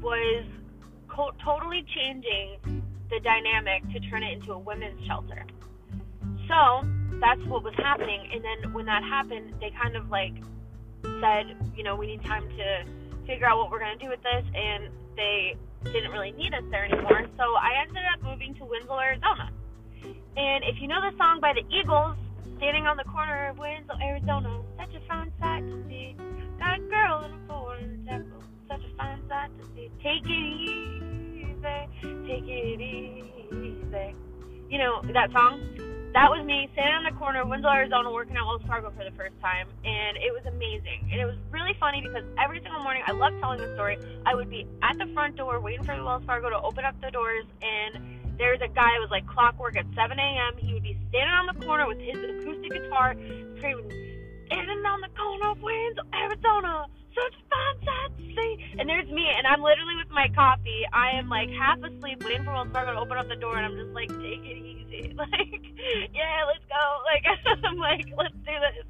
was 0.00 0.44
co- 1.08 1.32
totally 1.44 1.84
changing 1.94 2.81
the 3.12 3.20
dynamic 3.20 3.84
to 3.92 4.00
turn 4.08 4.22
it 4.22 4.32
into 4.32 4.52
a 4.52 4.58
women's 4.58 5.04
shelter. 5.06 5.44
So 6.48 6.88
that's 7.20 7.44
what 7.44 7.62
was 7.62 7.74
happening. 7.76 8.26
And 8.32 8.42
then 8.42 8.72
when 8.72 8.86
that 8.86 9.04
happened, 9.04 9.54
they 9.60 9.70
kind 9.70 9.96
of 9.96 10.08
like 10.08 10.32
said, 11.20 11.54
you 11.76 11.84
know, 11.84 11.94
we 11.94 12.06
need 12.06 12.24
time 12.24 12.48
to 12.48 12.84
figure 13.26 13.46
out 13.46 13.58
what 13.58 13.70
we're 13.70 13.78
going 13.78 13.96
to 13.96 14.02
do 14.02 14.10
with 14.10 14.22
this, 14.22 14.44
and 14.54 14.88
they 15.14 15.54
didn't 15.84 16.10
really 16.10 16.32
need 16.32 16.54
us 16.54 16.64
there 16.70 16.84
anymore. 16.84 17.28
So 17.36 17.44
I 17.54 17.84
ended 17.86 18.02
up 18.12 18.22
moving 18.24 18.54
to 18.56 18.64
Winslow, 18.64 18.98
Arizona. 18.98 19.52
And 20.36 20.64
if 20.64 20.80
you 20.80 20.88
know 20.88 21.00
the 21.00 21.16
song 21.18 21.38
by 21.40 21.52
the 21.52 21.62
Eagles, 21.68 22.16
standing 22.56 22.86
on 22.86 22.96
the 22.96 23.04
corner 23.04 23.50
of 23.50 23.58
Winslow, 23.58 23.98
Arizona, 24.02 24.62
such 24.78 24.94
a 24.94 25.06
fine 25.06 25.32
sight 25.38 25.62
to 25.68 25.84
see. 25.88 26.16
A 26.62 26.78
girl 26.88 27.24
in 27.26 27.32
a 27.34 27.46
foreign 27.46 28.06
tackle, 28.06 28.42
such 28.68 28.80
a 28.80 28.96
fine 28.96 29.20
sight 29.28 29.50
to 29.58 29.64
see. 29.74 29.90
Take 30.02 30.24
it 30.24 30.30
easy, 30.30 31.11
take 31.62 32.44
it 32.48 32.80
easy. 32.80 34.14
You 34.68 34.78
know 34.78 35.02
that 35.12 35.30
song? 35.32 35.92
that 36.12 36.28
was 36.28 36.44
me 36.44 36.68
standing 36.72 36.92
on 36.92 37.04
the 37.08 37.18
corner 37.18 37.40
of 37.40 37.48
Winslow, 37.48 37.72
Arizona, 37.72 38.12
working 38.12 38.36
at 38.36 38.44
Wells 38.44 38.60
Fargo 38.66 38.92
for 38.92 39.04
the 39.04 39.16
first 39.16 39.32
time, 39.40 39.66
and 39.84 40.16
it 40.20 40.28
was 40.28 40.44
amazing. 40.44 41.08
And 41.10 41.20
it 41.20 41.24
was 41.24 41.36
really 41.50 41.72
funny 41.80 42.02
because 42.04 42.24
every 42.36 42.60
single 42.60 42.80
morning, 42.80 43.02
I 43.06 43.12
love 43.12 43.32
telling 43.40 43.58
the 43.58 43.72
story. 43.74 43.98
I 44.26 44.34
would 44.34 44.50
be 44.50 44.68
at 44.82 44.98
the 44.98 45.06
front 45.14 45.36
door 45.36 45.58
waiting 45.60 45.84
for 45.84 45.96
the 45.96 46.04
Wells 46.04 46.24
Fargo 46.24 46.50
to 46.50 46.60
open 46.60 46.84
up 46.84 47.00
the 47.00 47.10
doors, 47.10 47.46
and 47.62 48.36
there 48.36 48.52
was 48.52 48.60
a 48.60 48.68
guy 48.68 48.92
who 48.96 49.00
was 49.00 49.10
like 49.10 49.26
clockwork 49.26 49.76
at 49.76 49.86
7 49.96 50.18
a.m. 50.18 50.52
He 50.58 50.74
would 50.74 50.82
be 50.84 50.98
standing 51.08 51.32
on 51.32 51.48
the 51.48 51.64
corner 51.64 51.88
with 51.88 51.98
his 51.98 52.16
acoustic 52.20 52.72
guitar, 52.72 53.16
screaming, 53.56 53.88
in 54.52 54.68
And 58.82 58.90
there's 58.90 59.06
me, 59.06 59.30
and 59.30 59.46
I'm 59.46 59.62
literally 59.62 59.94
with 59.94 60.10
my 60.10 60.26
coffee. 60.34 60.82
I 60.92 61.10
am 61.14 61.28
like 61.28 61.48
half 61.50 61.78
asleep, 61.78 62.20
waiting 62.24 62.42
for 62.42 62.52
Wells 62.52 62.66
Fargo 62.72 62.94
to 62.94 62.98
open 62.98 63.16
up 63.16 63.28
the 63.28 63.36
door, 63.36 63.54
and 63.56 63.64
I'm 63.64 63.78
just 63.78 63.94
like, 63.94 64.08
take 64.18 64.42
it 64.42 64.58
easy, 64.58 65.14
like, 65.16 65.62
yeah, 66.10 66.42
let's 66.50 66.66
go. 66.66 66.82
Like, 67.06 67.22
I'm 67.64 67.76
like, 67.76 68.06
let's 68.18 68.34
do 68.42 68.50
this. 68.58 68.82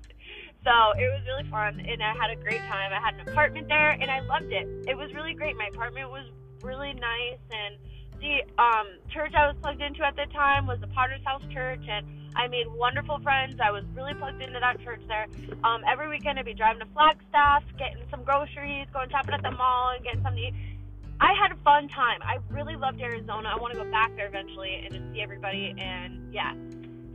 So 0.64 0.72
it 0.96 1.12
was 1.12 1.20
really 1.28 1.44
fun, 1.50 1.84
and 1.84 2.02
I 2.02 2.14
had 2.16 2.30
a 2.30 2.36
great 2.36 2.64
time. 2.72 2.88
I 2.90 3.04
had 3.04 3.20
an 3.20 3.28
apartment 3.28 3.68
there, 3.68 3.90
and 3.90 4.10
I 4.10 4.20
loved 4.20 4.50
it. 4.50 4.66
It 4.88 4.96
was 4.96 5.12
really 5.12 5.34
great. 5.34 5.58
My 5.58 5.66
apartment 5.66 6.08
was 6.08 6.24
really 6.62 6.94
nice, 6.94 7.44
and 7.52 7.76
the 8.22 8.46
um, 8.62 8.86
church 9.10 9.34
I 9.34 9.50
was 9.50 9.56
plugged 9.60 9.82
into 9.82 10.06
at 10.06 10.14
the 10.14 10.30
time 10.32 10.66
was 10.66 10.78
the 10.80 10.86
Potter's 10.86 11.20
House 11.24 11.42
Church, 11.52 11.82
and 11.90 12.06
I 12.36 12.46
made 12.46 12.70
wonderful 12.70 13.18
friends. 13.18 13.58
I 13.60 13.70
was 13.72 13.82
really 13.94 14.14
plugged 14.14 14.40
into 14.40 14.60
that 14.60 14.80
church 14.80 15.02
there. 15.08 15.26
Um, 15.64 15.82
every 15.90 16.08
weekend 16.08 16.38
I'd 16.38 16.46
be 16.46 16.54
driving 16.54 16.80
to 16.80 16.88
Flagstaff, 16.94 17.64
getting 17.76 18.06
some 18.10 18.22
groceries, 18.22 18.86
going 18.94 19.10
shopping 19.10 19.34
at 19.34 19.42
the 19.42 19.50
mall, 19.50 19.90
and 19.94 20.04
getting 20.04 20.22
something 20.22 20.40
to 20.40 20.48
eat. 20.48 20.78
I 21.20 21.34
had 21.34 21.52
a 21.52 21.58
fun 21.62 21.88
time. 21.88 22.22
I 22.22 22.38
really 22.48 22.76
loved 22.76 23.00
Arizona. 23.00 23.50
I 23.50 23.60
want 23.60 23.74
to 23.74 23.78
go 23.82 23.90
back 23.90 24.14
there 24.16 24.26
eventually 24.26 24.74
and 24.86 24.94
just 24.94 25.04
see 25.12 25.20
everybody. 25.20 25.74
And 25.76 26.32
yeah, 26.32 26.54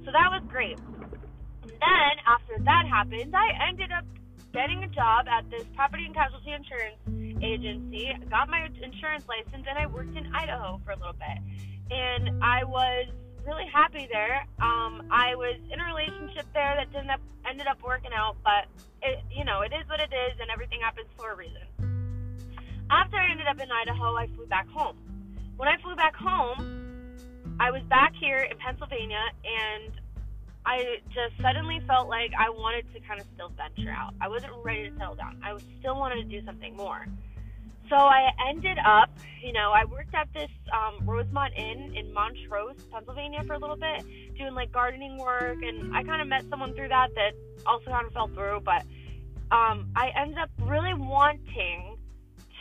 so 0.03 0.11
that 0.11 0.27
was 0.27 0.43
great. 0.47 0.77
Then 1.63 2.13
after 2.27 2.59
that 2.63 2.83
happened, 2.87 3.35
I 3.35 3.67
ended 3.67 3.91
up 3.91 4.05
getting 4.53 4.83
a 4.83 4.87
job 4.87 5.27
at 5.27 5.49
this 5.49 5.63
property 5.75 6.05
and 6.05 6.15
casualty 6.15 6.51
insurance 6.51 6.99
agency, 7.41 8.11
got 8.29 8.49
my 8.49 8.67
insurance 8.81 9.25
license, 9.27 9.65
and 9.67 9.77
I 9.77 9.87
worked 9.87 10.15
in 10.15 10.33
Idaho 10.33 10.79
for 10.85 10.91
a 10.91 10.97
little 10.97 11.13
bit. 11.13 11.37
And 11.91 12.43
I 12.43 12.63
was 12.63 13.07
really 13.45 13.65
happy 13.71 14.07
there. 14.11 14.45
Um, 14.59 15.07
I 15.09 15.35
was 15.35 15.55
in 15.71 15.79
a 15.79 15.85
relationship 15.85 16.45
there 16.53 16.75
that 16.75 16.91
didn't 16.91 17.09
up, 17.09 17.21
ended 17.49 17.67
up 17.67 17.81
working 17.81 18.11
out, 18.13 18.35
but 18.43 18.67
it, 19.01 19.23
you 19.31 19.45
know, 19.45 19.61
it 19.61 19.71
is 19.71 19.87
what 19.87 19.99
it 19.99 20.11
is, 20.11 20.39
and 20.39 20.51
everything 20.51 20.79
happens 20.81 21.07
for 21.17 21.31
a 21.31 21.35
reason. 21.35 21.63
After 22.89 23.17
I 23.17 23.31
ended 23.31 23.47
up 23.47 23.59
in 23.59 23.71
Idaho, 23.71 24.15
I 24.15 24.27
flew 24.35 24.45
back 24.47 24.67
home. 24.69 24.97
When 25.55 25.67
I 25.67 25.77
flew 25.81 25.95
back 25.95 26.15
home, 26.15 27.17
I 27.59 27.71
was 27.71 27.81
back 27.89 28.13
here 28.19 28.39
in 28.39 28.57
Pennsylvania, 28.57 29.23
and 29.43 29.93
I 30.65 30.99
just 31.15 31.41
suddenly 31.41 31.81
felt 31.87 32.09
like 32.09 32.31
I 32.37 32.49
wanted 32.49 32.91
to 32.93 32.99
kind 32.99 33.21
of 33.21 33.25
still 33.33 33.49
venture 33.55 33.89
out. 33.89 34.13
I 34.19 34.27
wasn't 34.27 34.51
ready 34.63 34.89
to 34.89 34.97
settle 34.97 35.15
down. 35.15 35.39
I 35.41 35.53
was 35.53 35.63
still 35.79 35.95
wanted 35.95 36.15
to 36.15 36.23
do 36.25 36.45
something 36.45 36.75
more. 36.75 37.07
So 37.89 37.95
I 37.95 38.31
ended 38.49 38.77
up, 38.85 39.09
you 39.41 39.53
know, 39.53 39.71
I 39.73 39.85
worked 39.85 40.13
at 40.13 40.27
this 40.33 40.49
um, 40.73 41.07
Rosemont 41.07 41.53
Inn 41.55 41.95
in 41.95 42.13
Montrose, 42.13 42.75
Pennsylvania 42.91 43.43
for 43.45 43.53
a 43.53 43.59
little 43.59 43.77
bit, 43.77 44.03
doing 44.37 44.53
like 44.53 44.71
gardening 44.73 45.17
work, 45.17 45.57
and 45.63 45.95
I 45.95 46.03
kind 46.03 46.21
of 46.21 46.27
met 46.27 46.43
someone 46.49 46.73
through 46.73 46.89
that 46.89 47.09
that 47.15 47.31
also 47.65 47.91
kind 47.91 48.05
of 48.05 48.11
fell 48.11 48.27
through. 48.27 48.61
But 48.65 48.83
um, 49.51 49.89
I 49.95 50.11
ended 50.17 50.37
up 50.37 50.49
really 50.63 50.93
wanting 50.93 51.97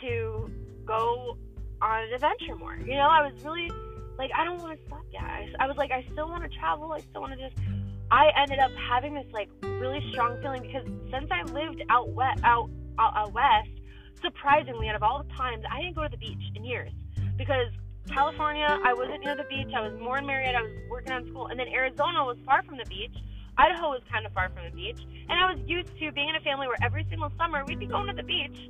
to 0.01 0.49
go 0.85 1.37
on 1.81 2.03
an 2.03 2.13
adventure 2.13 2.55
more. 2.55 2.77
You 2.77 2.95
know, 2.95 3.09
I 3.09 3.29
was 3.29 3.33
really 3.43 3.69
like, 4.17 4.31
I 4.33 4.45
don't 4.45 4.61
want 4.61 4.79
to 4.79 4.87
stop, 4.87 5.03
guys. 5.11 5.49
I 5.59 5.67
was 5.67 5.75
like, 5.75 5.91
I 5.91 6.05
still 6.13 6.29
want 6.29 6.49
to 6.49 6.57
travel. 6.57 6.93
I 6.93 7.01
still 7.01 7.21
want 7.21 7.37
to 7.37 7.49
just. 7.49 7.61
I 8.09 8.31
ended 8.37 8.59
up 8.59 8.71
having 8.89 9.13
this 9.13 9.27
like 9.33 9.49
really 9.61 10.01
strong 10.11 10.41
feeling 10.41 10.61
because 10.61 10.85
since 11.11 11.29
I 11.29 11.43
lived 11.51 11.83
out 11.89 12.07
west, 12.11 12.41
out, 12.45 12.69
out, 12.97 13.13
out 13.17 13.33
west 13.33 13.76
surprisingly, 14.21 14.89
out 14.89 14.95
of 14.95 15.03
all 15.03 15.23
the 15.23 15.33
times, 15.33 15.63
I 15.69 15.81
didn't 15.81 15.95
go 15.95 16.03
to 16.03 16.09
the 16.09 16.17
beach 16.17 16.43
in 16.55 16.63
years 16.63 16.91
because 17.37 17.67
California, 18.09 18.79
I 18.83 18.93
wasn't 18.93 19.23
near 19.23 19.35
the 19.35 19.43
beach. 19.43 19.73
I 19.75 19.81
was 19.81 19.99
more 19.99 20.17
in 20.17 20.25
Murrieta. 20.25 20.55
I 20.55 20.61
was 20.61 20.71
working 20.89 21.11
on 21.11 21.27
school, 21.27 21.47
and 21.47 21.59
then 21.59 21.67
Arizona 21.67 22.23
was 22.23 22.37
far 22.45 22.63
from 22.63 22.77
the 22.77 22.85
beach. 22.85 23.15
Idaho 23.57 23.89
was 23.89 24.01
kind 24.11 24.25
of 24.25 24.33
far 24.33 24.49
from 24.49 24.65
the 24.65 24.75
beach, 24.75 24.99
and 25.29 25.31
I 25.31 25.51
was 25.51 25.59
used 25.65 25.89
to 25.99 26.11
being 26.11 26.29
in 26.29 26.35
a 26.35 26.41
family 26.41 26.67
where 26.67 26.77
every 26.81 27.05
single 27.09 27.31
summer 27.37 27.65
we'd 27.65 27.79
be 27.79 27.87
going 27.87 28.07
to 28.07 28.13
the 28.13 28.23
beach. 28.23 28.69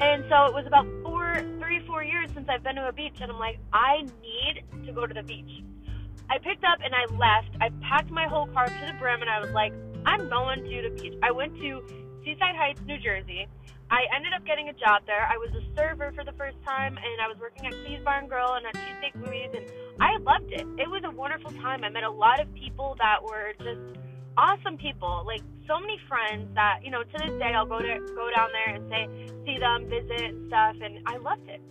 And 0.00 0.24
so 0.28 0.46
it 0.46 0.54
was 0.54 0.64
about 0.66 0.86
four, 1.02 1.42
three, 1.58 1.84
four 1.86 2.04
years 2.04 2.30
since 2.34 2.48
I've 2.48 2.62
been 2.62 2.76
to 2.76 2.88
a 2.88 2.92
beach, 2.92 3.16
and 3.20 3.32
I'm 3.32 3.38
like, 3.38 3.58
I 3.72 4.02
need 4.22 4.64
to 4.86 4.92
go 4.92 5.06
to 5.06 5.14
the 5.14 5.22
beach. 5.22 5.64
I 6.30 6.38
picked 6.38 6.62
up 6.62 6.78
and 6.84 6.94
I 6.94 7.06
left. 7.16 7.56
I 7.60 7.70
packed 7.80 8.10
my 8.10 8.26
whole 8.26 8.46
car 8.48 8.66
to 8.66 8.86
the 8.86 8.92
brim, 9.00 9.22
and 9.22 9.30
I 9.30 9.40
was 9.40 9.50
like, 9.50 9.72
I'm 10.04 10.28
going 10.28 10.62
to 10.62 10.88
the 10.88 11.02
beach. 11.02 11.18
I 11.22 11.32
went 11.32 11.56
to 11.56 11.82
Seaside 12.22 12.54
Heights, 12.54 12.80
New 12.86 12.98
Jersey. 12.98 13.48
I 13.90 14.04
ended 14.14 14.32
up 14.36 14.44
getting 14.44 14.68
a 14.68 14.74
job 14.74 15.02
there. 15.06 15.24
I 15.24 15.38
was 15.38 15.48
a 15.56 15.64
server 15.74 16.12
for 16.12 16.22
the 16.22 16.32
first 16.32 16.56
time, 16.66 16.96
and 16.96 17.20
I 17.24 17.28
was 17.28 17.38
working 17.40 17.66
at 17.66 17.72
Klee's 17.72 18.04
Bar 18.04 18.20
and 18.20 18.28
Grill 18.28 18.54
and 18.54 18.66
at 18.66 18.74
Cheesesteak 18.74 19.16
Louie's, 19.24 19.48
and 19.56 19.64
I 19.98 20.18
loved 20.18 20.52
it. 20.52 20.66
It 20.76 20.88
was 20.90 21.02
a 21.04 21.10
wonderful 21.10 21.52
time. 21.52 21.84
I 21.84 21.88
met 21.88 22.04
a 22.04 22.10
lot 22.10 22.40
of 22.40 22.52
people 22.54 22.96
that 22.98 23.22
were 23.24 23.56
just 23.56 23.80
awesome 24.36 24.76
people, 24.76 25.24
like 25.24 25.40
so 25.66 25.80
many 25.80 25.98
friends 26.08 26.52
that 26.54 26.80
you 26.84 26.90
know 26.90 27.02
to 27.02 27.16
this 27.16 27.32
day 27.38 27.52
I'll 27.56 27.66
go 27.66 27.80
to 27.80 27.98
go 28.14 28.28
down 28.36 28.48
there 28.52 28.76
and 28.76 28.84
say 28.92 29.08
see 29.46 29.58
them, 29.58 29.88
visit 29.88 30.36
and 30.36 30.48
stuff, 30.48 30.76
and 30.82 31.00
I 31.06 31.16
loved 31.16 31.48
it. 31.48 31.62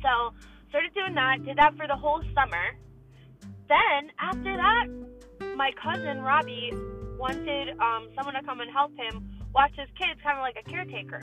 So 0.00 0.34
started 0.70 0.94
doing 0.94 1.14
that. 1.14 1.44
Did 1.44 1.58
that 1.58 1.76
for 1.76 1.88
the 1.88 1.96
whole 1.96 2.22
summer. 2.34 2.78
Then 3.66 4.10
after 4.20 4.56
that, 4.56 4.86
my 5.56 5.72
cousin 5.82 6.22
Robbie 6.22 6.70
wanted 7.18 7.78
um, 7.80 8.08
someone 8.14 8.34
to 8.34 8.42
come 8.42 8.60
and 8.60 8.70
help 8.70 8.92
him 8.96 9.41
watch 9.54 9.72
his 9.76 9.88
kids 9.98 10.20
kind 10.22 10.38
of 10.38 10.42
like 10.42 10.56
a 10.56 10.68
caretaker. 10.68 11.20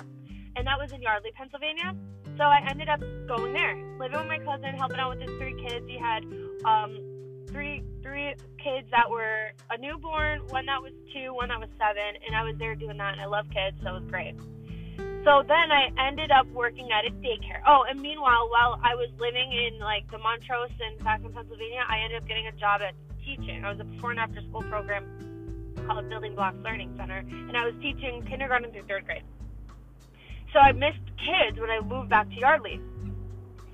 And 0.55 0.67
that 0.67 0.77
was 0.77 0.91
in 0.91 1.01
Yardley, 1.01 1.31
Pennsylvania. 1.35 1.95
So 2.37 2.43
I 2.43 2.63
ended 2.69 2.89
up 2.89 2.99
going 3.27 3.53
there, 3.53 3.75
living 3.99 4.17
with 4.17 4.27
my 4.27 4.39
cousin, 4.39 4.75
helping 4.77 4.99
out 4.99 5.11
with 5.11 5.21
his 5.21 5.37
three 5.37 5.55
kids. 5.61 5.85
He 5.87 5.97
had 5.97 6.23
um, 6.65 6.97
three 7.47 7.83
three 8.01 8.33
kids 8.63 8.87
that 8.91 9.09
were 9.09 9.51
a 9.69 9.77
newborn, 9.77 10.39
one 10.47 10.65
that 10.65 10.81
was 10.81 10.93
two, 11.13 11.33
one 11.33 11.49
that 11.49 11.59
was 11.59 11.69
seven, 11.77 12.15
and 12.25 12.35
I 12.35 12.43
was 12.43 12.55
there 12.57 12.75
doing 12.75 12.97
that. 12.97 13.13
And 13.13 13.21
I 13.21 13.25
love 13.25 13.45
kids, 13.53 13.77
so 13.83 13.95
it 13.95 14.01
was 14.01 14.09
great. 14.09 14.35
So 15.27 15.43
then 15.43 15.67
I 15.67 15.91
ended 16.07 16.31
up 16.31 16.47
working 16.55 16.89
at 16.91 17.05
a 17.05 17.11
daycare. 17.19 17.59
Oh, 17.67 17.83
and 17.89 17.99
meanwhile, 17.99 18.47
while 18.49 18.79
I 18.83 18.95
was 18.95 19.09
living 19.19 19.51
in 19.51 19.79
like 19.79 20.09
the 20.09 20.17
Montrose 20.17 20.71
and 20.79 20.97
back 21.03 21.19
in 21.23 21.33
Pennsylvania, 21.33 21.83
I 21.87 21.99
ended 21.99 22.23
up 22.23 22.27
getting 22.27 22.47
a 22.47 22.53
job 22.53 22.81
at 22.81 22.95
teaching. 23.19 23.65
I 23.65 23.69
was 23.69 23.79
a 23.79 23.83
before 23.83 24.11
and 24.11 24.19
after 24.19 24.41
school 24.47 24.63
program 24.63 25.28
called 25.89 26.07
Building 26.07 26.35
Blocks 26.35 26.57
Learning 26.63 26.93
Center, 26.97 27.17
and 27.17 27.57
I 27.57 27.65
was 27.65 27.73
teaching 27.81 28.23
kindergarten 28.29 28.71
through 28.71 28.85
third 28.85 29.05
grade. 29.05 29.23
So 30.53 30.59
I 30.59 30.71
missed 30.71 31.01
kids 31.17 31.57
when 31.59 31.69
I 31.69 31.81
moved 31.81 32.09
back 32.09 32.29
to 32.29 32.35
Yardley. 32.35 32.79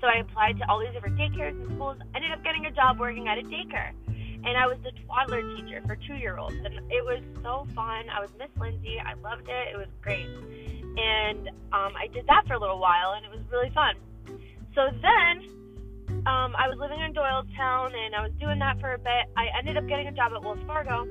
So 0.00 0.06
I 0.08 0.20
applied 0.24 0.56
to 0.58 0.68
all 0.68 0.80
these 0.80 0.92
different 0.92 1.18
daycares 1.18 1.52
and 1.52 1.76
schools, 1.76 1.98
ended 2.14 2.32
up 2.32 2.42
getting 2.42 2.64
a 2.64 2.70
job 2.70 2.98
working 2.98 3.28
at 3.28 3.36
a 3.36 3.42
daycare. 3.42 3.92
And 4.08 4.56
I 4.56 4.66
was 4.66 4.78
the 4.82 4.92
toddler 5.06 5.42
teacher 5.56 5.82
for 5.86 5.96
two 5.96 6.14
year 6.14 6.38
olds. 6.38 6.54
And 6.64 6.74
it 6.90 7.04
was 7.04 7.20
so 7.42 7.66
fun. 7.74 8.08
I 8.08 8.20
was 8.20 8.30
Miss 8.38 8.48
Lindsey. 8.60 9.00
I 9.00 9.14
loved 9.20 9.48
it. 9.48 9.74
It 9.74 9.76
was 9.76 9.88
great. 10.00 10.28
And 10.28 11.48
um, 11.72 11.92
I 11.96 12.08
did 12.12 12.26
that 12.28 12.44
for 12.46 12.54
a 12.54 12.60
little 12.60 12.78
while, 12.78 13.12
and 13.16 13.24
it 13.26 13.30
was 13.30 13.40
really 13.50 13.72
fun. 13.74 13.96
So 14.74 14.88
then 15.02 15.44
um, 16.24 16.56
I 16.56 16.68
was 16.68 16.78
living 16.78 17.00
in 17.00 17.12
Doylestown, 17.12 17.92
and 17.92 18.14
I 18.14 18.22
was 18.22 18.32
doing 18.40 18.58
that 18.60 18.80
for 18.80 18.92
a 18.92 18.98
bit. 18.98 19.28
I 19.36 19.48
ended 19.58 19.76
up 19.76 19.86
getting 19.86 20.08
a 20.08 20.12
job 20.12 20.32
at 20.32 20.42
Wells 20.42 20.60
Fargo, 20.66 21.08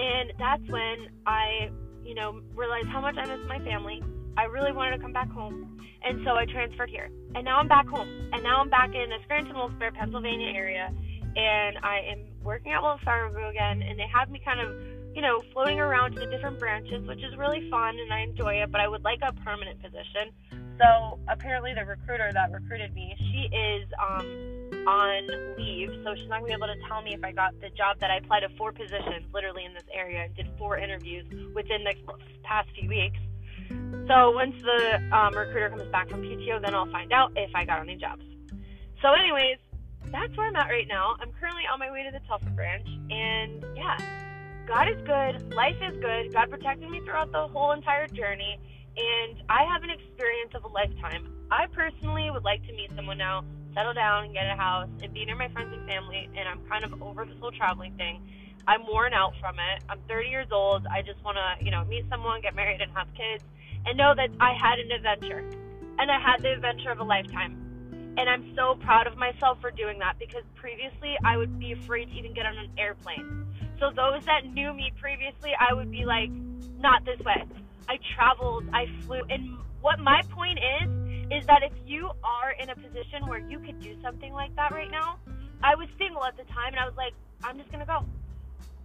and 0.00 0.32
that's 0.38 0.66
when 0.68 1.08
I, 1.26 1.70
you 2.04 2.14
know, 2.14 2.40
realized 2.54 2.88
how 2.88 3.00
much 3.00 3.16
I 3.18 3.26
miss 3.26 3.46
my 3.46 3.58
family. 3.58 4.02
I 4.36 4.44
really 4.44 4.72
wanted 4.72 4.96
to 4.96 5.02
come 5.02 5.12
back 5.12 5.30
home. 5.30 5.78
And 6.02 6.22
so 6.24 6.34
I 6.34 6.46
transferred 6.46 6.88
here. 6.88 7.10
And 7.34 7.44
now 7.44 7.58
I'm 7.58 7.68
back 7.68 7.86
home. 7.86 8.08
And 8.32 8.42
now 8.42 8.60
I'm 8.60 8.70
back 8.70 8.94
in 8.94 9.10
the 9.10 9.18
Scranton 9.24 9.54
Wilkes-Barre, 9.54 9.92
Pennsylvania 9.92 10.52
area. 10.54 10.90
And 11.36 11.76
I 11.82 12.00
am 12.10 12.24
working 12.42 12.72
at 12.72 12.82
Wells 12.82 13.00
Fargo 13.04 13.50
again. 13.50 13.82
And 13.82 13.98
they 13.98 14.06
have 14.06 14.30
me 14.30 14.40
kind 14.42 14.60
of, 14.60 14.74
you 15.14 15.20
know, 15.20 15.42
floating 15.52 15.78
around 15.78 16.14
to 16.14 16.20
the 16.20 16.26
different 16.26 16.58
branches, 16.58 17.06
which 17.06 17.22
is 17.22 17.36
really 17.36 17.68
fun 17.68 17.98
and 17.98 18.10
I 18.12 18.20
enjoy 18.20 18.54
it. 18.62 18.72
But 18.72 18.80
I 18.80 18.88
would 18.88 19.04
like 19.04 19.20
a 19.22 19.34
permanent 19.34 19.82
position. 19.82 20.32
So 20.80 21.18
apparently 21.28 21.74
the 21.74 21.84
recruiter 21.84 22.30
that 22.32 22.50
recruited 22.50 22.94
me, 22.94 23.14
she 23.18 23.54
is 23.54 23.86
um, 24.00 24.24
on 24.86 25.56
leave, 25.58 25.90
so 26.04 26.14
she's 26.14 26.28
not 26.28 26.40
gonna 26.40 26.46
be 26.46 26.52
able 26.52 26.66
to 26.66 26.80
tell 26.88 27.02
me 27.02 27.14
if 27.14 27.24
I 27.24 27.32
got 27.32 27.58
the 27.60 27.70
job 27.70 27.98
that 28.00 28.10
I 28.10 28.18
applied 28.18 28.40
to 28.40 28.48
four 28.56 28.72
positions 28.72 29.26
literally 29.32 29.64
in 29.64 29.74
this 29.74 29.84
area 29.92 30.24
and 30.24 30.34
did 30.34 30.48
four 30.58 30.78
interviews 30.78 31.26
within 31.54 31.84
the 31.84 31.94
past 32.42 32.68
few 32.78 32.88
weeks. 32.88 33.18
So 34.08 34.32
once 34.32 34.54
the 34.62 34.98
um, 35.16 35.34
recruiter 35.36 35.70
comes 35.70 35.90
back 35.92 36.08
from 36.08 36.22
PTO, 36.22 36.60
then 36.62 36.74
I'll 36.74 36.90
find 36.90 37.12
out 37.12 37.32
if 37.36 37.50
I 37.54 37.64
got 37.64 37.80
any 37.80 37.96
jobs. 37.96 38.24
So, 39.02 39.12
anyways, 39.12 39.58
that's 40.10 40.36
where 40.36 40.48
I'm 40.48 40.56
at 40.56 40.68
right 40.68 40.88
now. 40.88 41.14
I'm 41.20 41.30
currently 41.38 41.62
on 41.72 41.78
my 41.78 41.90
way 41.90 42.02
to 42.02 42.10
the 42.10 42.20
Telford 42.26 42.56
branch, 42.56 42.86
and 43.10 43.64
yeah, 43.76 43.96
God 44.66 44.88
is 44.88 45.00
good. 45.06 45.54
Life 45.54 45.76
is 45.80 45.96
good. 46.00 46.32
God 46.32 46.50
protected 46.50 46.90
me 46.90 47.00
throughout 47.04 47.32
the 47.32 47.46
whole 47.48 47.72
entire 47.72 48.08
journey, 48.08 48.58
and 48.96 49.42
I 49.48 49.64
have 49.64 49.82
an 49.84 49.90
experience 49.90 50.52
of 50.54 50.64
a 50.64 50.68
lifetime. 50.68 51.32
I 51.50 51.66
personally 51.72 52.30
would 52.30 52.44
like 52.44 52.66
to 52.66 52.72
meet 52.72 52.90
someone 52.96 53.18
now 53.18 53.44
settle 53.74 53.94
down, 53.94 54.24
and 54.24 54.34
get 54.34 54.46
a 54.46 54.56
house, 54.56 54.88
and 55.02 55.12
be 55.12 55.24
near 55.24 55.36
my 55.36 55.48
friends 55.48 55.72
and 55.72 55.86
family. 55.88 56.28
And 56.36 56.48
I'm 56.48 56.60
kind 56.68 56.84
of 56.84 57.02
over 57.02 57.24
this 57.24 57.36
whole 57.40 57.52
traveling 57.52 57.94
thing. 57.94 58.22
I'm 58.66 58.86
worn 58.86 59.14
out 59.14 59.34
from 59.40 59.56
it. 59.56 59.82
I'm 59.88 59.98
30 60.08 60.28
years 60.28 60.48
old. 60.52 60.86
I 60.86 61.02
just 61.02 61.22
want 61.24 61.36
to, 61.36 61.64
you 61.64 61.70
know, 61.70 61.84
meet 61.84 62.04
someone, 62.08 62.40
get 62.40 62.54
married, 62.54 62.80
and 62.80 62.92
have 62.92 63.08
kids, 63.14 63.42
and 63.86 63.96
know 63.96 64.14
that 64.14 64.30
I 64.40 64.52
had 64.52 64.78
an 64.78 64.90
adventure, 64.92 65.44
and 65.98 66.10
I 66.10 66.20
had 66.20 66.42
the 66.42 66.52
adventure 66.52 66.90
of 66.90 67.00
a 67.00 67.04
lifetime. 67.04 67.56
And 68.16 68.28
I'm 68.28 68.52
so 68.54 68.74
proud 68.82 69.06
of 69.06 69.16
myself 69.16 69.60
for 69.60 69.70
doing 69.70 69.98
that 70.00 70.18
because 70.18 70.42
previously 70.54 71.16
I 71.24 71.36
would 71.36 71.58
be 71.58 71.72
afraid 71.72 72.10
to 72.10 72.18
even 72.18 72.34
get 72.34 72.44
on 72.44 72.58
an 72.58 72.70
airplane. 72.76 73.46
So 73.78 73.90
those 73.90 74.24
that 74.26 74.44
knew 74.52 74.74
me 74.74 74.92
previously, 75.00 75.52
I 75.58 75.72
would 75.72 75.90
be 75.90 76.04
like 76.04 76.30
not 76.78 77.04
this 77.04 77.18
way. 77.20 77.44
I 77.88 77.98
traveled, 78.14 78.64
I 78.72 78.86
flew, 79.06 79.22
and 79.30 79.56
what 79.80 79.98
my 79.98 80.22
point 80.30 80.58
is 80.58 80.90
is 81.30 81.46
that 81.46 81.62
if 81.62 81.72
you 81.86 82.10
are 82.24 82.52
in 82.60 82.70
a 82.70 82.76
position 82.76 83.26
where 83.26 83.38
you 83.38 83.58
could 83.60 83.80
do 83.80 83.94
something 84.02 84.32
like 84.32 84.54
that 84.56 84.72
right 84.72 84.90
now, 84.90 85.18
I 85.62 85.74
was 85.76 85.88
single 85.98 86.24
at 86.24 86.36
the 86.36 86.44
time 86.44 86.72
and 86.72 86.80
I 86.80 86.86
was 86.86 86.96
like, 86.96 87.14
I'm 87.44 87.58
just 87.58 87.70
gonna 87.70 87.86
go. 87.86 88.04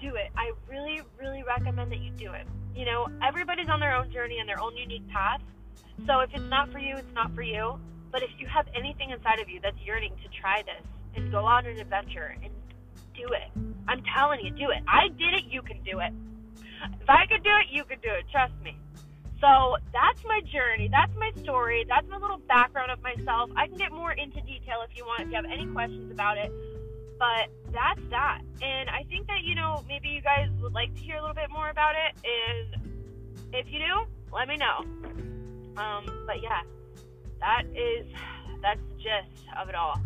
Do 0.02 0.16
it. 0.16 0.30
I 0.38 0.52
really, 0.70 1.02
really 1.20 1.44
recommend 1.44 1.92
that 1.92 2.00
you 2.00 2.12
do 2.12 2.34
it. 2.34 2.46
You 2.76 2.86
know, 2.86 3.08
everybody's 3.24 3.70
on 3.70 3.80
their 3.80 3.96
own 3.96 4.12
journey 4.12 4.38
and 4.40 4.48
their 4.48 4.62
own 4.62 4.76
unique 4.76 5.08
path. 5.10 5.42
So 6.06 6.20
if 6.20 6.30
it's 6.34 6.50
not 6.50 6.72
for 6.72 6.80
you, 6.80 6.98
it's 6.98 7.14
not 7.14 7.34
for 7.34 7.42
you. 7.42 7.80
But 8.12 8.22
if 8.22 8.30
you 8.38 8.48
have 8.48 8.68
anything 8.76 9.10
inside 9.10 9.40
of 9.40 9.50
you 9.50 9.60
that's 9.62 9.78
yearning 9.84 10.14
to 10.24 10.30
try 10.40 10.62
this 10.62 10.86
and 11.16 11.32
go 11.32 11.46
on 11.46 11.66
an 11.66 11.80
adventure 11.80 12.36
and 12.44 12.52
do 13.16 13.26
it, 13.34 13.50
I'm 13.88 14.04
telling 14.16 14.40
you, 14.44 14.52
do 14.52 14.70
it. 14.70 14.84
I 14.88 15.08
did 15.08 15.34
it, 15.34 15.46
you 15.50 15.62
can 15.62 15.82
do 15.84 16.00
it. 16.00 16.14
If 17.02 17.10
I 17.10 17.26
could 17.26 17.44
do 17.44 17.50
it, 17.50 17.72
you 17.72 17.84
could 17.86 18.02
do 18.02 18.10
it. 18.12 18.26
Trust 18.32 18.54
me. 18.64 18.78
So 19.46 19.78
that's 19.94 20.24
my 20.26 20.42
journey. 20.42 20.90
That's 20.90 21.16
my 21.20 21.30
story. 21.44 21.86
That's 21.88 22.08
my 22.10 22.18
little 22.18 22.40
background 22.50 22.90
of 22.90 23.00
myself. 23.04 23.52
I 23.56 23.68
can 23.68 23.78
get 23.78 23.92
more 23.92 24.12
into 24.12 24.42
detail 24.42 24.82
if 24.90 24.98
you 24.98 25.06
want, 25.06 25.22
if 25.22 25.30
you 25.30 25.36
have 25.36 25.46
any 25.46 25.68
questions 25.68 26.12
about 26.12 26.40
it. 26.40 26.52
But 27.20 27.54
that's 27.72 28.02
that. 28.10 28.42
And 28.64 28.90
I 28.90 29.04
think 29.08 29.28
that, 29.28 29.44
you 29.44 29.54
know, 29.54 29.84
maybe 29.88 30.10
you 30.10 30.22
guys 30.22 30.50
would 30.64 30.74
like 30.74 30.96
to 30.96 31.00
hear 31.00 31.18
a 31.18 31.22
little 31.22 31.36
bit 31.36 31.52
more 31.52 31.70
about 31.70 31.94
it. 31.94 32.18
And 32.26 33.54
if 33.54 33.68
you 33.70 33.78
do, 33.78 34.08
let 34.34 34.48
me 34.48 34.58
know. 34.58 34.80
Um, 35.78 36.24
but 36.26 36.42
yeah, 36.42 36.62
that 37.40 37.66
is, 37.68 38.08
that's 38.64 38.82
the 38.90 38.96
gist 38.96 39.46
of 39.62 39.70
it 39.70 39.76
all. 39.76 40.02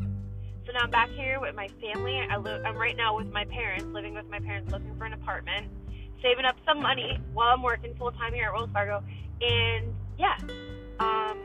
So 0.65 0.73
now 0.73 0.81
I'm 0.81 0.91
back 0.91 1.11
here 1.11 1.39
with 1.39 1.55
my 1.55 1.69
family. 1.79 2.19
I 2.29 2.35
live, 2.35 2.65
I'm 2.65 2.75
right 2.75 2.97
now 2.97 3.15
with 3.15 3.31
my 3.31 3.45
parents, 3.45 3.85
living 3.93 4.15
with 4.15 4.29
my 4.29 4.39
parents, 4.39 4.69
looking 4.69 4.93
for 4.97 5.05
an 5.05 5.13
apartment 5.13 5.67
saving 6.21 6.45
up 6.45 6.57
some 6.65 6.81
money 6.81 7.17
while 7.33 7.53
I'm 7.53 7.63
working 7.63 7.95
full 7.95 8.11
time 8.11 8.33
here 8.33 8.47
at 8.47 8.53
Wells 8.53 8.69
Fargo. 8.73 9.03
And 9.41 9.93
yeah, 10.17 10.37
um, 10.99 11.37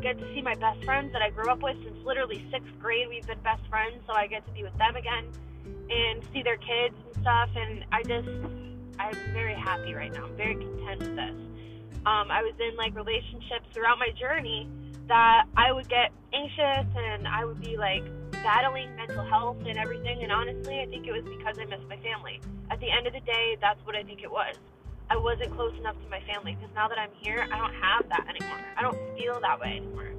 get 0.00 0.18
to 0.18 0.34
see 0.34 0.42
my 0.42 0.54
best 0.54 0.82
friends 0.84 1.12
that 1.12 1.22
I 1.22 1.30
grew 1.30 1.50
up 1.50 1.62
with 1.62 1.76
since 1.82 1.96
literally 2.04 2.44
sixth 2.50 2.78
grade. 2.80 3.08
We've 3.08 3.26
been 3.26 3.40
best 3.40 3.66
friends, 3.68 4.02
so 4.06 4.14
I 4.14 4.26
get 4.26 4.46
to 4.46 4.52
be 4.52 4.62
with 4.62 4.76
them 4.78 4.96
again 4.96 5.26
and 5.90 6.22
see 6.32 6.42
their 6.42 6.56
kids 6.56 6.94
and 7.04 7.22
stuff. 7.22 7.50
And 7.56 7.84
I 7.92 8.02
just, 8.02 8.28
I'm 8.98 9.14
very 9.32 9.54
happy 9.54 9.94
right 9.94 10.12
now. 10.12 10.26
I'm 10.26 10.36
very 10.36 10.56
content 10.56 11.00
with 11.00 11.16
this. 11.16 11.34
Um, 12.06 12.30
I 12.30 12.42
was 12.42 12.54
in 12.60 12.76
like 12.76 12.94
relationships 12.94 13.66
throughout 13.72 13.98
my 13.98 14.10
journey 14.18 14.68
that 15.08 15.44
I 15.56 15.72
would 15.72 15.88
get 15.88 16.12
anxious 16.32 16.86
and 16.96 17.28
I 17.28 17.44
would 17.44 17.60
be 17.60 17.76
like 17.76 18.04
battling 18.32 18.94
mental 18.96 19.24
health 19.24 19.58
and 19.66 19.78
everything. 19.78 20.22
And 20.22 20.30
honestly, 20.30 20.80
I 20.80 20.86
think 20.86 21.06
it 21.06 21.12
was 21.12 21.24
because 21.24 21.58
I 21.58 21.64
missed 21.64 21.88
my 21.88 21.96
family. 21.98 22.40
At 22.70 22.80
the 22.80 22.90
end 22.90 23.06
of 23.06 23.12
the 23.12 23.20
day, 23.20 23.56
that's 23.60 23.80
what 23.86 23.96
I 23.96 24.02
think 24.02 24.22
it 24.22 24.30
was. 24.30 24.54
I 25.10 25.16
wasn't 25.16 25.54
close 25.54 25.74
enough 25.78 25.96
to 26.02 26.08
my 26.08 26.20
family 26.20 26.56
because 26.58 26.74
now 26.74 26.88
that 26.88 26.98
I'm 26.98 27.10
here, 27.20 27.46
I 27.52 27.58
don't 27.58 27.74
have 27.74 28.08
that 28.08 28.26
anymore. 28.28 28.58
I 28.76 28.82
don't 28.82 28.98
feel 29.18 29.38
that 29.40 29.60
way 29.60 29.76
anymore. 29.76 30.10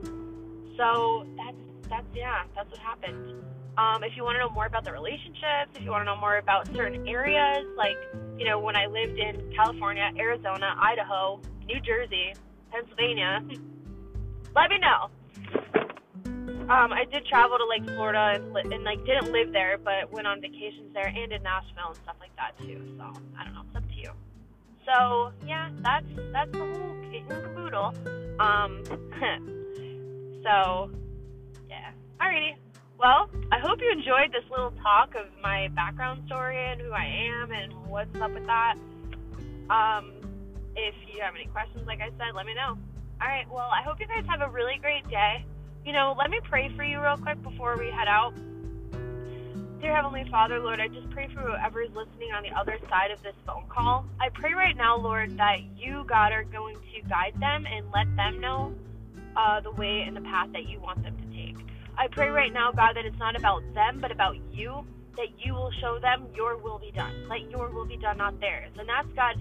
So 0.77 1.25
that's 1.38 1.58
that's 1.89 2.06
yeah, 2.13 2.44
that's 2.56 2.70
what 2.70 2.80
happened. 2.80 3.42
Um, 3.77 4.04
if 4.04 4.15
you 4.15 4.24
want 4.24 4.36
to 4.36 4.39
know 4.39 4.50
more 4.50 4.65
about 4.65 4.86
the 4.86 4.92
relationships, 4.92 5.72
if 5.75 5.84
you 5.84 5.92
want 5.92 6.01
to 6.01 6.06
know 6.06 6.15
more 6.15 6.38
about 6.38 6.68
certain 6.75 7.08
areas, 7.08 7.65
like 7.77 7.98
you 8.38 8.46
know 8.46 8.60
when 8.60 8.75
I 8.75 8.86
lived 8.86 9.18
in 9.18 9.51
California, 9.56 10.12
Arizona, 10.18 10.75
Idaho, 10.80 11.42
New 11.65 11.80
Jersey, 11.82 12.34
Pennsylvania, 12.72 13.42
let 14.56 14.70
me 14.70 14.77
know. 14.80 15.10
Um, 16.68 16.94
I 16.94 17.06
did 17.12 17.25
travel 17.27 17.58
to 17.60 17.65
like 17.65 17.86
Florida 17.86 18.34
and, 18.42 18.54
li- 18.54 18.74
and 18.74 18.84
like 18.84 19.06
didn't 19.06 19.32
live 19.32 19.51
there, 19.51 19.77
but 19.77 20.12
went 20.12 20.25
on 20.25 20.42
vacations 20.42 20.94
there 20.94 21.08
and 21.08 21.32
in 21.32 21.44
Nashville 21.44 21.90
and 21.90 21.96
stuff 21.98 22.16
like 22.20 22.36
that 22.38 22.57
too. 22.59 22.81
So 22.98 23.03
I 23.38 23.44
don't 23.44 23.53
know, 23.53 23.66
So 24.85 25.31
yeah, 25.45 25.69
that's 25.81 26.05
that's 26.31 26.51
the 26.51 26.59
whole 26.59 26.95
kit 27.11 27.24
and 27.29 27.43
caboodle. 27.43 27.93
Um, 28.39 28.83
so 30.43 30.91
yeah, 31.69 31.91
alrighty. 32.21 32.55
Well, 32.98 33.29
I 33.51 33.59
hope 33.59 33.79
you 33.81 33.91
enjoyed 33.91 34.31
this 34.31 34.50
little 34.50 34.71
talk 34.81 35.15
of 35.15 35.27
my 35.41 35.67
background 35.69 36.24
story 36.27 36.57
and 36.57 36.79
who 36.79 36.91
I 36.91 37.05
am 37.05 37.51
and 37.51 37.74
what's 37.87 38.15
up 38.21 38.33
with 38.33 38.45
that. 38.45 38.75
Um, 39.69 40.13
if 40.75 40.95
you 41.11 41.21
have 41.21 41.35
any 41.35 41.48
questions, 41.48 41.85
like 41.85 42.00
I 42.00 42.09
said, 42.17 42.35
let 42.35 42.45
me 42.45 42.53
know. 42.53 42.77
All 43.21 43.27
right. 43.27 43.45
Well, 43.51 43.69
I 43.71 43.81
hope 43.83 44.00
you 44.00 44.07
guys 44.07 44.24
have 44.29 44.41
a 44.41 44.50
really 44.50 44.77
great 44.81 45.07
day 45.09 45.45
you 45.85 45.93
know, 45.93 46.15
let 46.17 46.29
me 46.29 46.39
pray 46.43 46.71
for 46.75 46.83
you 46.83 47.00
real 47.00 47.17
quick 47.17 47.41
before 47.43 47.77
we 47.77 47.91
head 47.91 48.07
out. 48.07 48.33
Dear 49.85 49.93
Heavenly 49.93 50.25
Father, 50.31 50.59
Lord, 50.59 50.79
I 50.79 50.87
just 50.87 51.07
pray 51.11 51.27
for 51.31 51.41
whoever 51.41 51.79
is 51.79 51.91
listening 51.93 52.31
on 52.35 52.41
the 52.41 52.50
other 52.57 52.79
side 52.89 53.11
of 53.11 53.21
this 53.21 53.35
phone 53.45 53.65
call. 53.69 54.03
I 54.19 54.29
pray 54.29 54.55
right 54.55 54.75
now, 54.75 54.98
Lord, 54.98 55.37
that 55.37 55.59
you, 55.77 56.03
God, 56.07 56.31
are 56.31 56.43
going 56.43 56.75
to 56.75 57.07
guide 57.07 57.35
them 57.39 57.67
and 57.67 57.85
let 57.93 58.07
them 58.15 58.41
know 58.41 58.74
uh, 59.37 59.61
the 59.61 59.69
way 59.69 60.03
and 60.07 60.17
the 60.17 60.21
path 60.21 60.50
that 60.53 60.67
you 60.67 60.79
want 60.79 61.03
them 61.03 61.15
to 61.15 61.27
take. 61.37 61.55
I 62.00 62.07
pray 62.07 62.29
right 62.29 62.51
now, 62.51 62.71
God, 62.71 62.95
that 62.95 63.05
it's 63.05 63.19
not 63.19 63.35
about 63.35 63.61
them, 63.75 64.00
but 64.01 64.11
about 64.11 64.37
you, 64.51 64.87
that 65.17 65.27
you 65.37 65.53
will 65.53 65.71
show 65.79 66.00
them 66.00 66.29
your 66.35 66.57
will 66.57 66.79
be 66.79 66.89
done. 66.89 67.29
Let 67.29 67.51
your 67.51 67.69
will 67.69 67.85
be 67.85 67.98
done, 67.98 68.17
not 68.17 68.39
theirs. 68.39 68.71
And 68.79 68.89
that's, 68.89 69.07
God, 69.15 69.35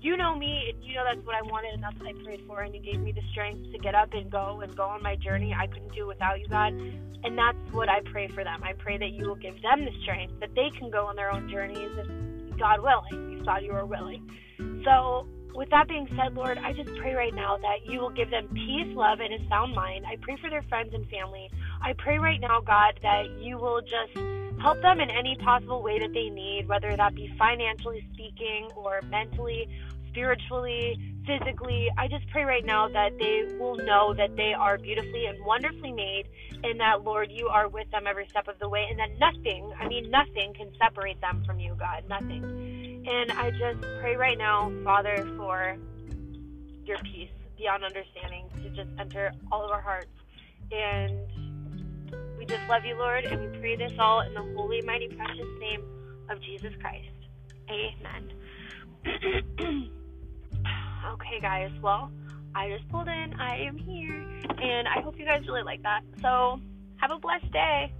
you 0.00 0.16
know 0.16 0.34
me 0.34 0.72
and 0.72 0.84
you 0.84 0.94
know 0.94 1.04
that's 1.04 1.24
what 1.26 1.34
I 1.34 1.42
wanted 1.42 1.74
and 1.74 1.82
that's 1.82 1.98
what 1.98 2.08
I 2.08 2.12
prayed 2.24 2.40
for 2.46 2.62
and 2.62 2.74
you 2.74 2.80
gave 2.80 3.00
me 3.00 3.12
the 3.12 3.22
strength 3.32 3.70
to 3.72 3.78
get 3.78 3.94
up 3.94 4.12
and 4.12 4.30
go 4.30 4.60
and 4.60 4.74
go 4.74 4.84
on 4.84 5.02
my 5.02 5.16
journey. 5.16 5.54
I 5.54 5.66
couldn't 5.66 5.94
do 5.94 6.06
without 6.06 6.40
you, 6.40 6.48
God. 6.48 6.72
And 7.22 7.36
that's 7.36 7.58
what 7.72 7.88
I 7.90 8.00
pray 8.00 8.28
for 8.28 8.42
them. 8.42 8.62
I 8.64 8.72
pray 8.72 8.96
that 8.96 9.10
you 9.10 9.28
will 9.28 9.36
give 9.36 9.60
them 9.60 9.84
the 9.84 9.92
strength 10.02 10.40
that 10.40 10.54
they 10.54 10.70
can 10.78 10.90
go 10.90 11.06
on 11.06 11.16
their 11.16 11.30
own 11.30 11.50
journeys 11.50 11.90
if 11.98 12.58
God 12.58 12.80
willing, 12.80 13.32
you 13.32 13.44
thought 13.44 13.62
you 13.62 13.72
were 13.72 13.84
willing. 13.84 14.30
So 14.84 15.26
with 15.54 15.68
that 15.70 15.88
being 15.88 16.08
said, 16.16 16.34
Lord, 16.34 16.58
I 16.58 16.72
just 16.72 16.94
pray 16.96 17.14
right 17.14 17.34
now 17.34 17.58
that 17.58 17.84
you 17.84 18.00
will 18.00 18.10
give 18.10 18.30
them 18.30 18.48
peace, 18.48 18.94
love, 18.94 19.20
and 19.20 19.34
a 19.34 19.48
sound 19.48 19.74
mind. 19.74 20.06
I 20.06 20.16
pray 20.20 20.36
for 20.40 20.48
their 20.48 20.62
friends 20.62 20.94
and 20.94 21.06
family. 21.08 21.50
I 21.82 21.92
pray 21.94 22.18
right 22.18 22.40
now, 22.40 22.60
God, 22.60 22.98
that 23.02 23.28
you 23.38 23.58
will 23.58 23.80
just 23.80 24.16
help 24.60 24.80
them 24.82 25.00
in 25.00 25.10
any 25.10 25.36
possible 25.36 25.82
way 25.82 25.98
that 25.98 26.12
they 26.12 26.28
need, 26.28 26.68
whether 26.68 26.94
that 26.96 27.14
be 27.14 27.32
financially 27.38 28.06
speaking 28.12 28.68
or 28.76 29.00
mentally 29.08 29.68
spiritually, 30.08 30.98
physically. 31.26 31.88
I 31.96 32.08
just 32.08 32.28
pray 32.28 32.44
right 32.44 32.64
now 32.64 32.88
that 32.88 33.18
they 33.18 33.46
will 33.58 33.76
know 33.76 34.12
that 34.14 34.36
they 34.36 34.52
are 34.52 34.76
beautifully 34.76 35.26
and 35.26 35.42
wonderfully 35.44 35.92
made, 35.92 36.24
and 36.62 36.80
that, 36.80 37.04
Lord, 37.04 37.30
you 37.30 37.48
are 37.48 37.68
with 37.68 37.90
them 37.90 38.06
every 38.06 38.26
step 38.28 38.48
of 38.48 38.58
the 38.58 38.68
way, 38.68 38.86
and 38.90 38.98
that 38.98 39.18
nothing, 39.18 39.72
I 39.78 39.88
mean, 39.88 40.10
nothing 40.10 40.52
can 40.54 40.70
separate 40.82 41.20
them 41.20 41.42
from 41.46 41.60
you, 41.60 41.76
God. 41.78 42.04
Nothing. 42.08 43.06
And 43.08 43.32
I 43.32 43.50
just 43.50 43.80
pray 44.00 44.16
right 44.16 44.36
now, 44.36 44.72
Father, 44.84 45.26
for 45.36 45.76
your 46.84 46.98
peace 46.98 47.30
beyond 47.56 47.84
understanding 47.84 48.46
to 48.62 48.70
just 48.70 48.90
enter 48.98 49.32
all 49.50 49.64
of 49.64 49.70
our 49.70 49.80
hearts. 49.80 50.10
And 50.72 51.49
we 52.40 52.46
just 52.46 52.66
love 52.70 52.86
you, 52.86 52.96
Lord, 52.96 53.26
and 53.26 53.52
we 53.52 53.58
pray 53.58 53.76
this 53.76 53.92
all 53.98 54.22
in 54.22 54.32
the 54.32 54.40
holy, 54.56 54.80
mighty, 54.80 55.08
precious 55.08 55.46
name 55.60 55.82
of 56.30 56.40
Jesus 56.40 56.72
Christ. 56.80 57.12
Amen. 57.70 58.32
Okay, 61.12 61.40
guys. 61.40 61.70
Well, 61.82 62.12
I 62.54 62.68
just 62.68 62.88
pulled 62.90 63.08
in. 63.08 63.34
I 63.38 63.56
am 63.66 63.76
here. 63.78 64.22
And 64.62 64.86
I 64.86 65.00
hope 65.00 65.18
you 65.18 65.24
guys 65.24 65.42
really 65.48 65.62
like 65.62 65.82
that. 65.82 66.02
So, 66.20 66.60
have 66.96 67.10
a 67.10 67.18
blessed 67.18 67.50
day. 67.52 67.92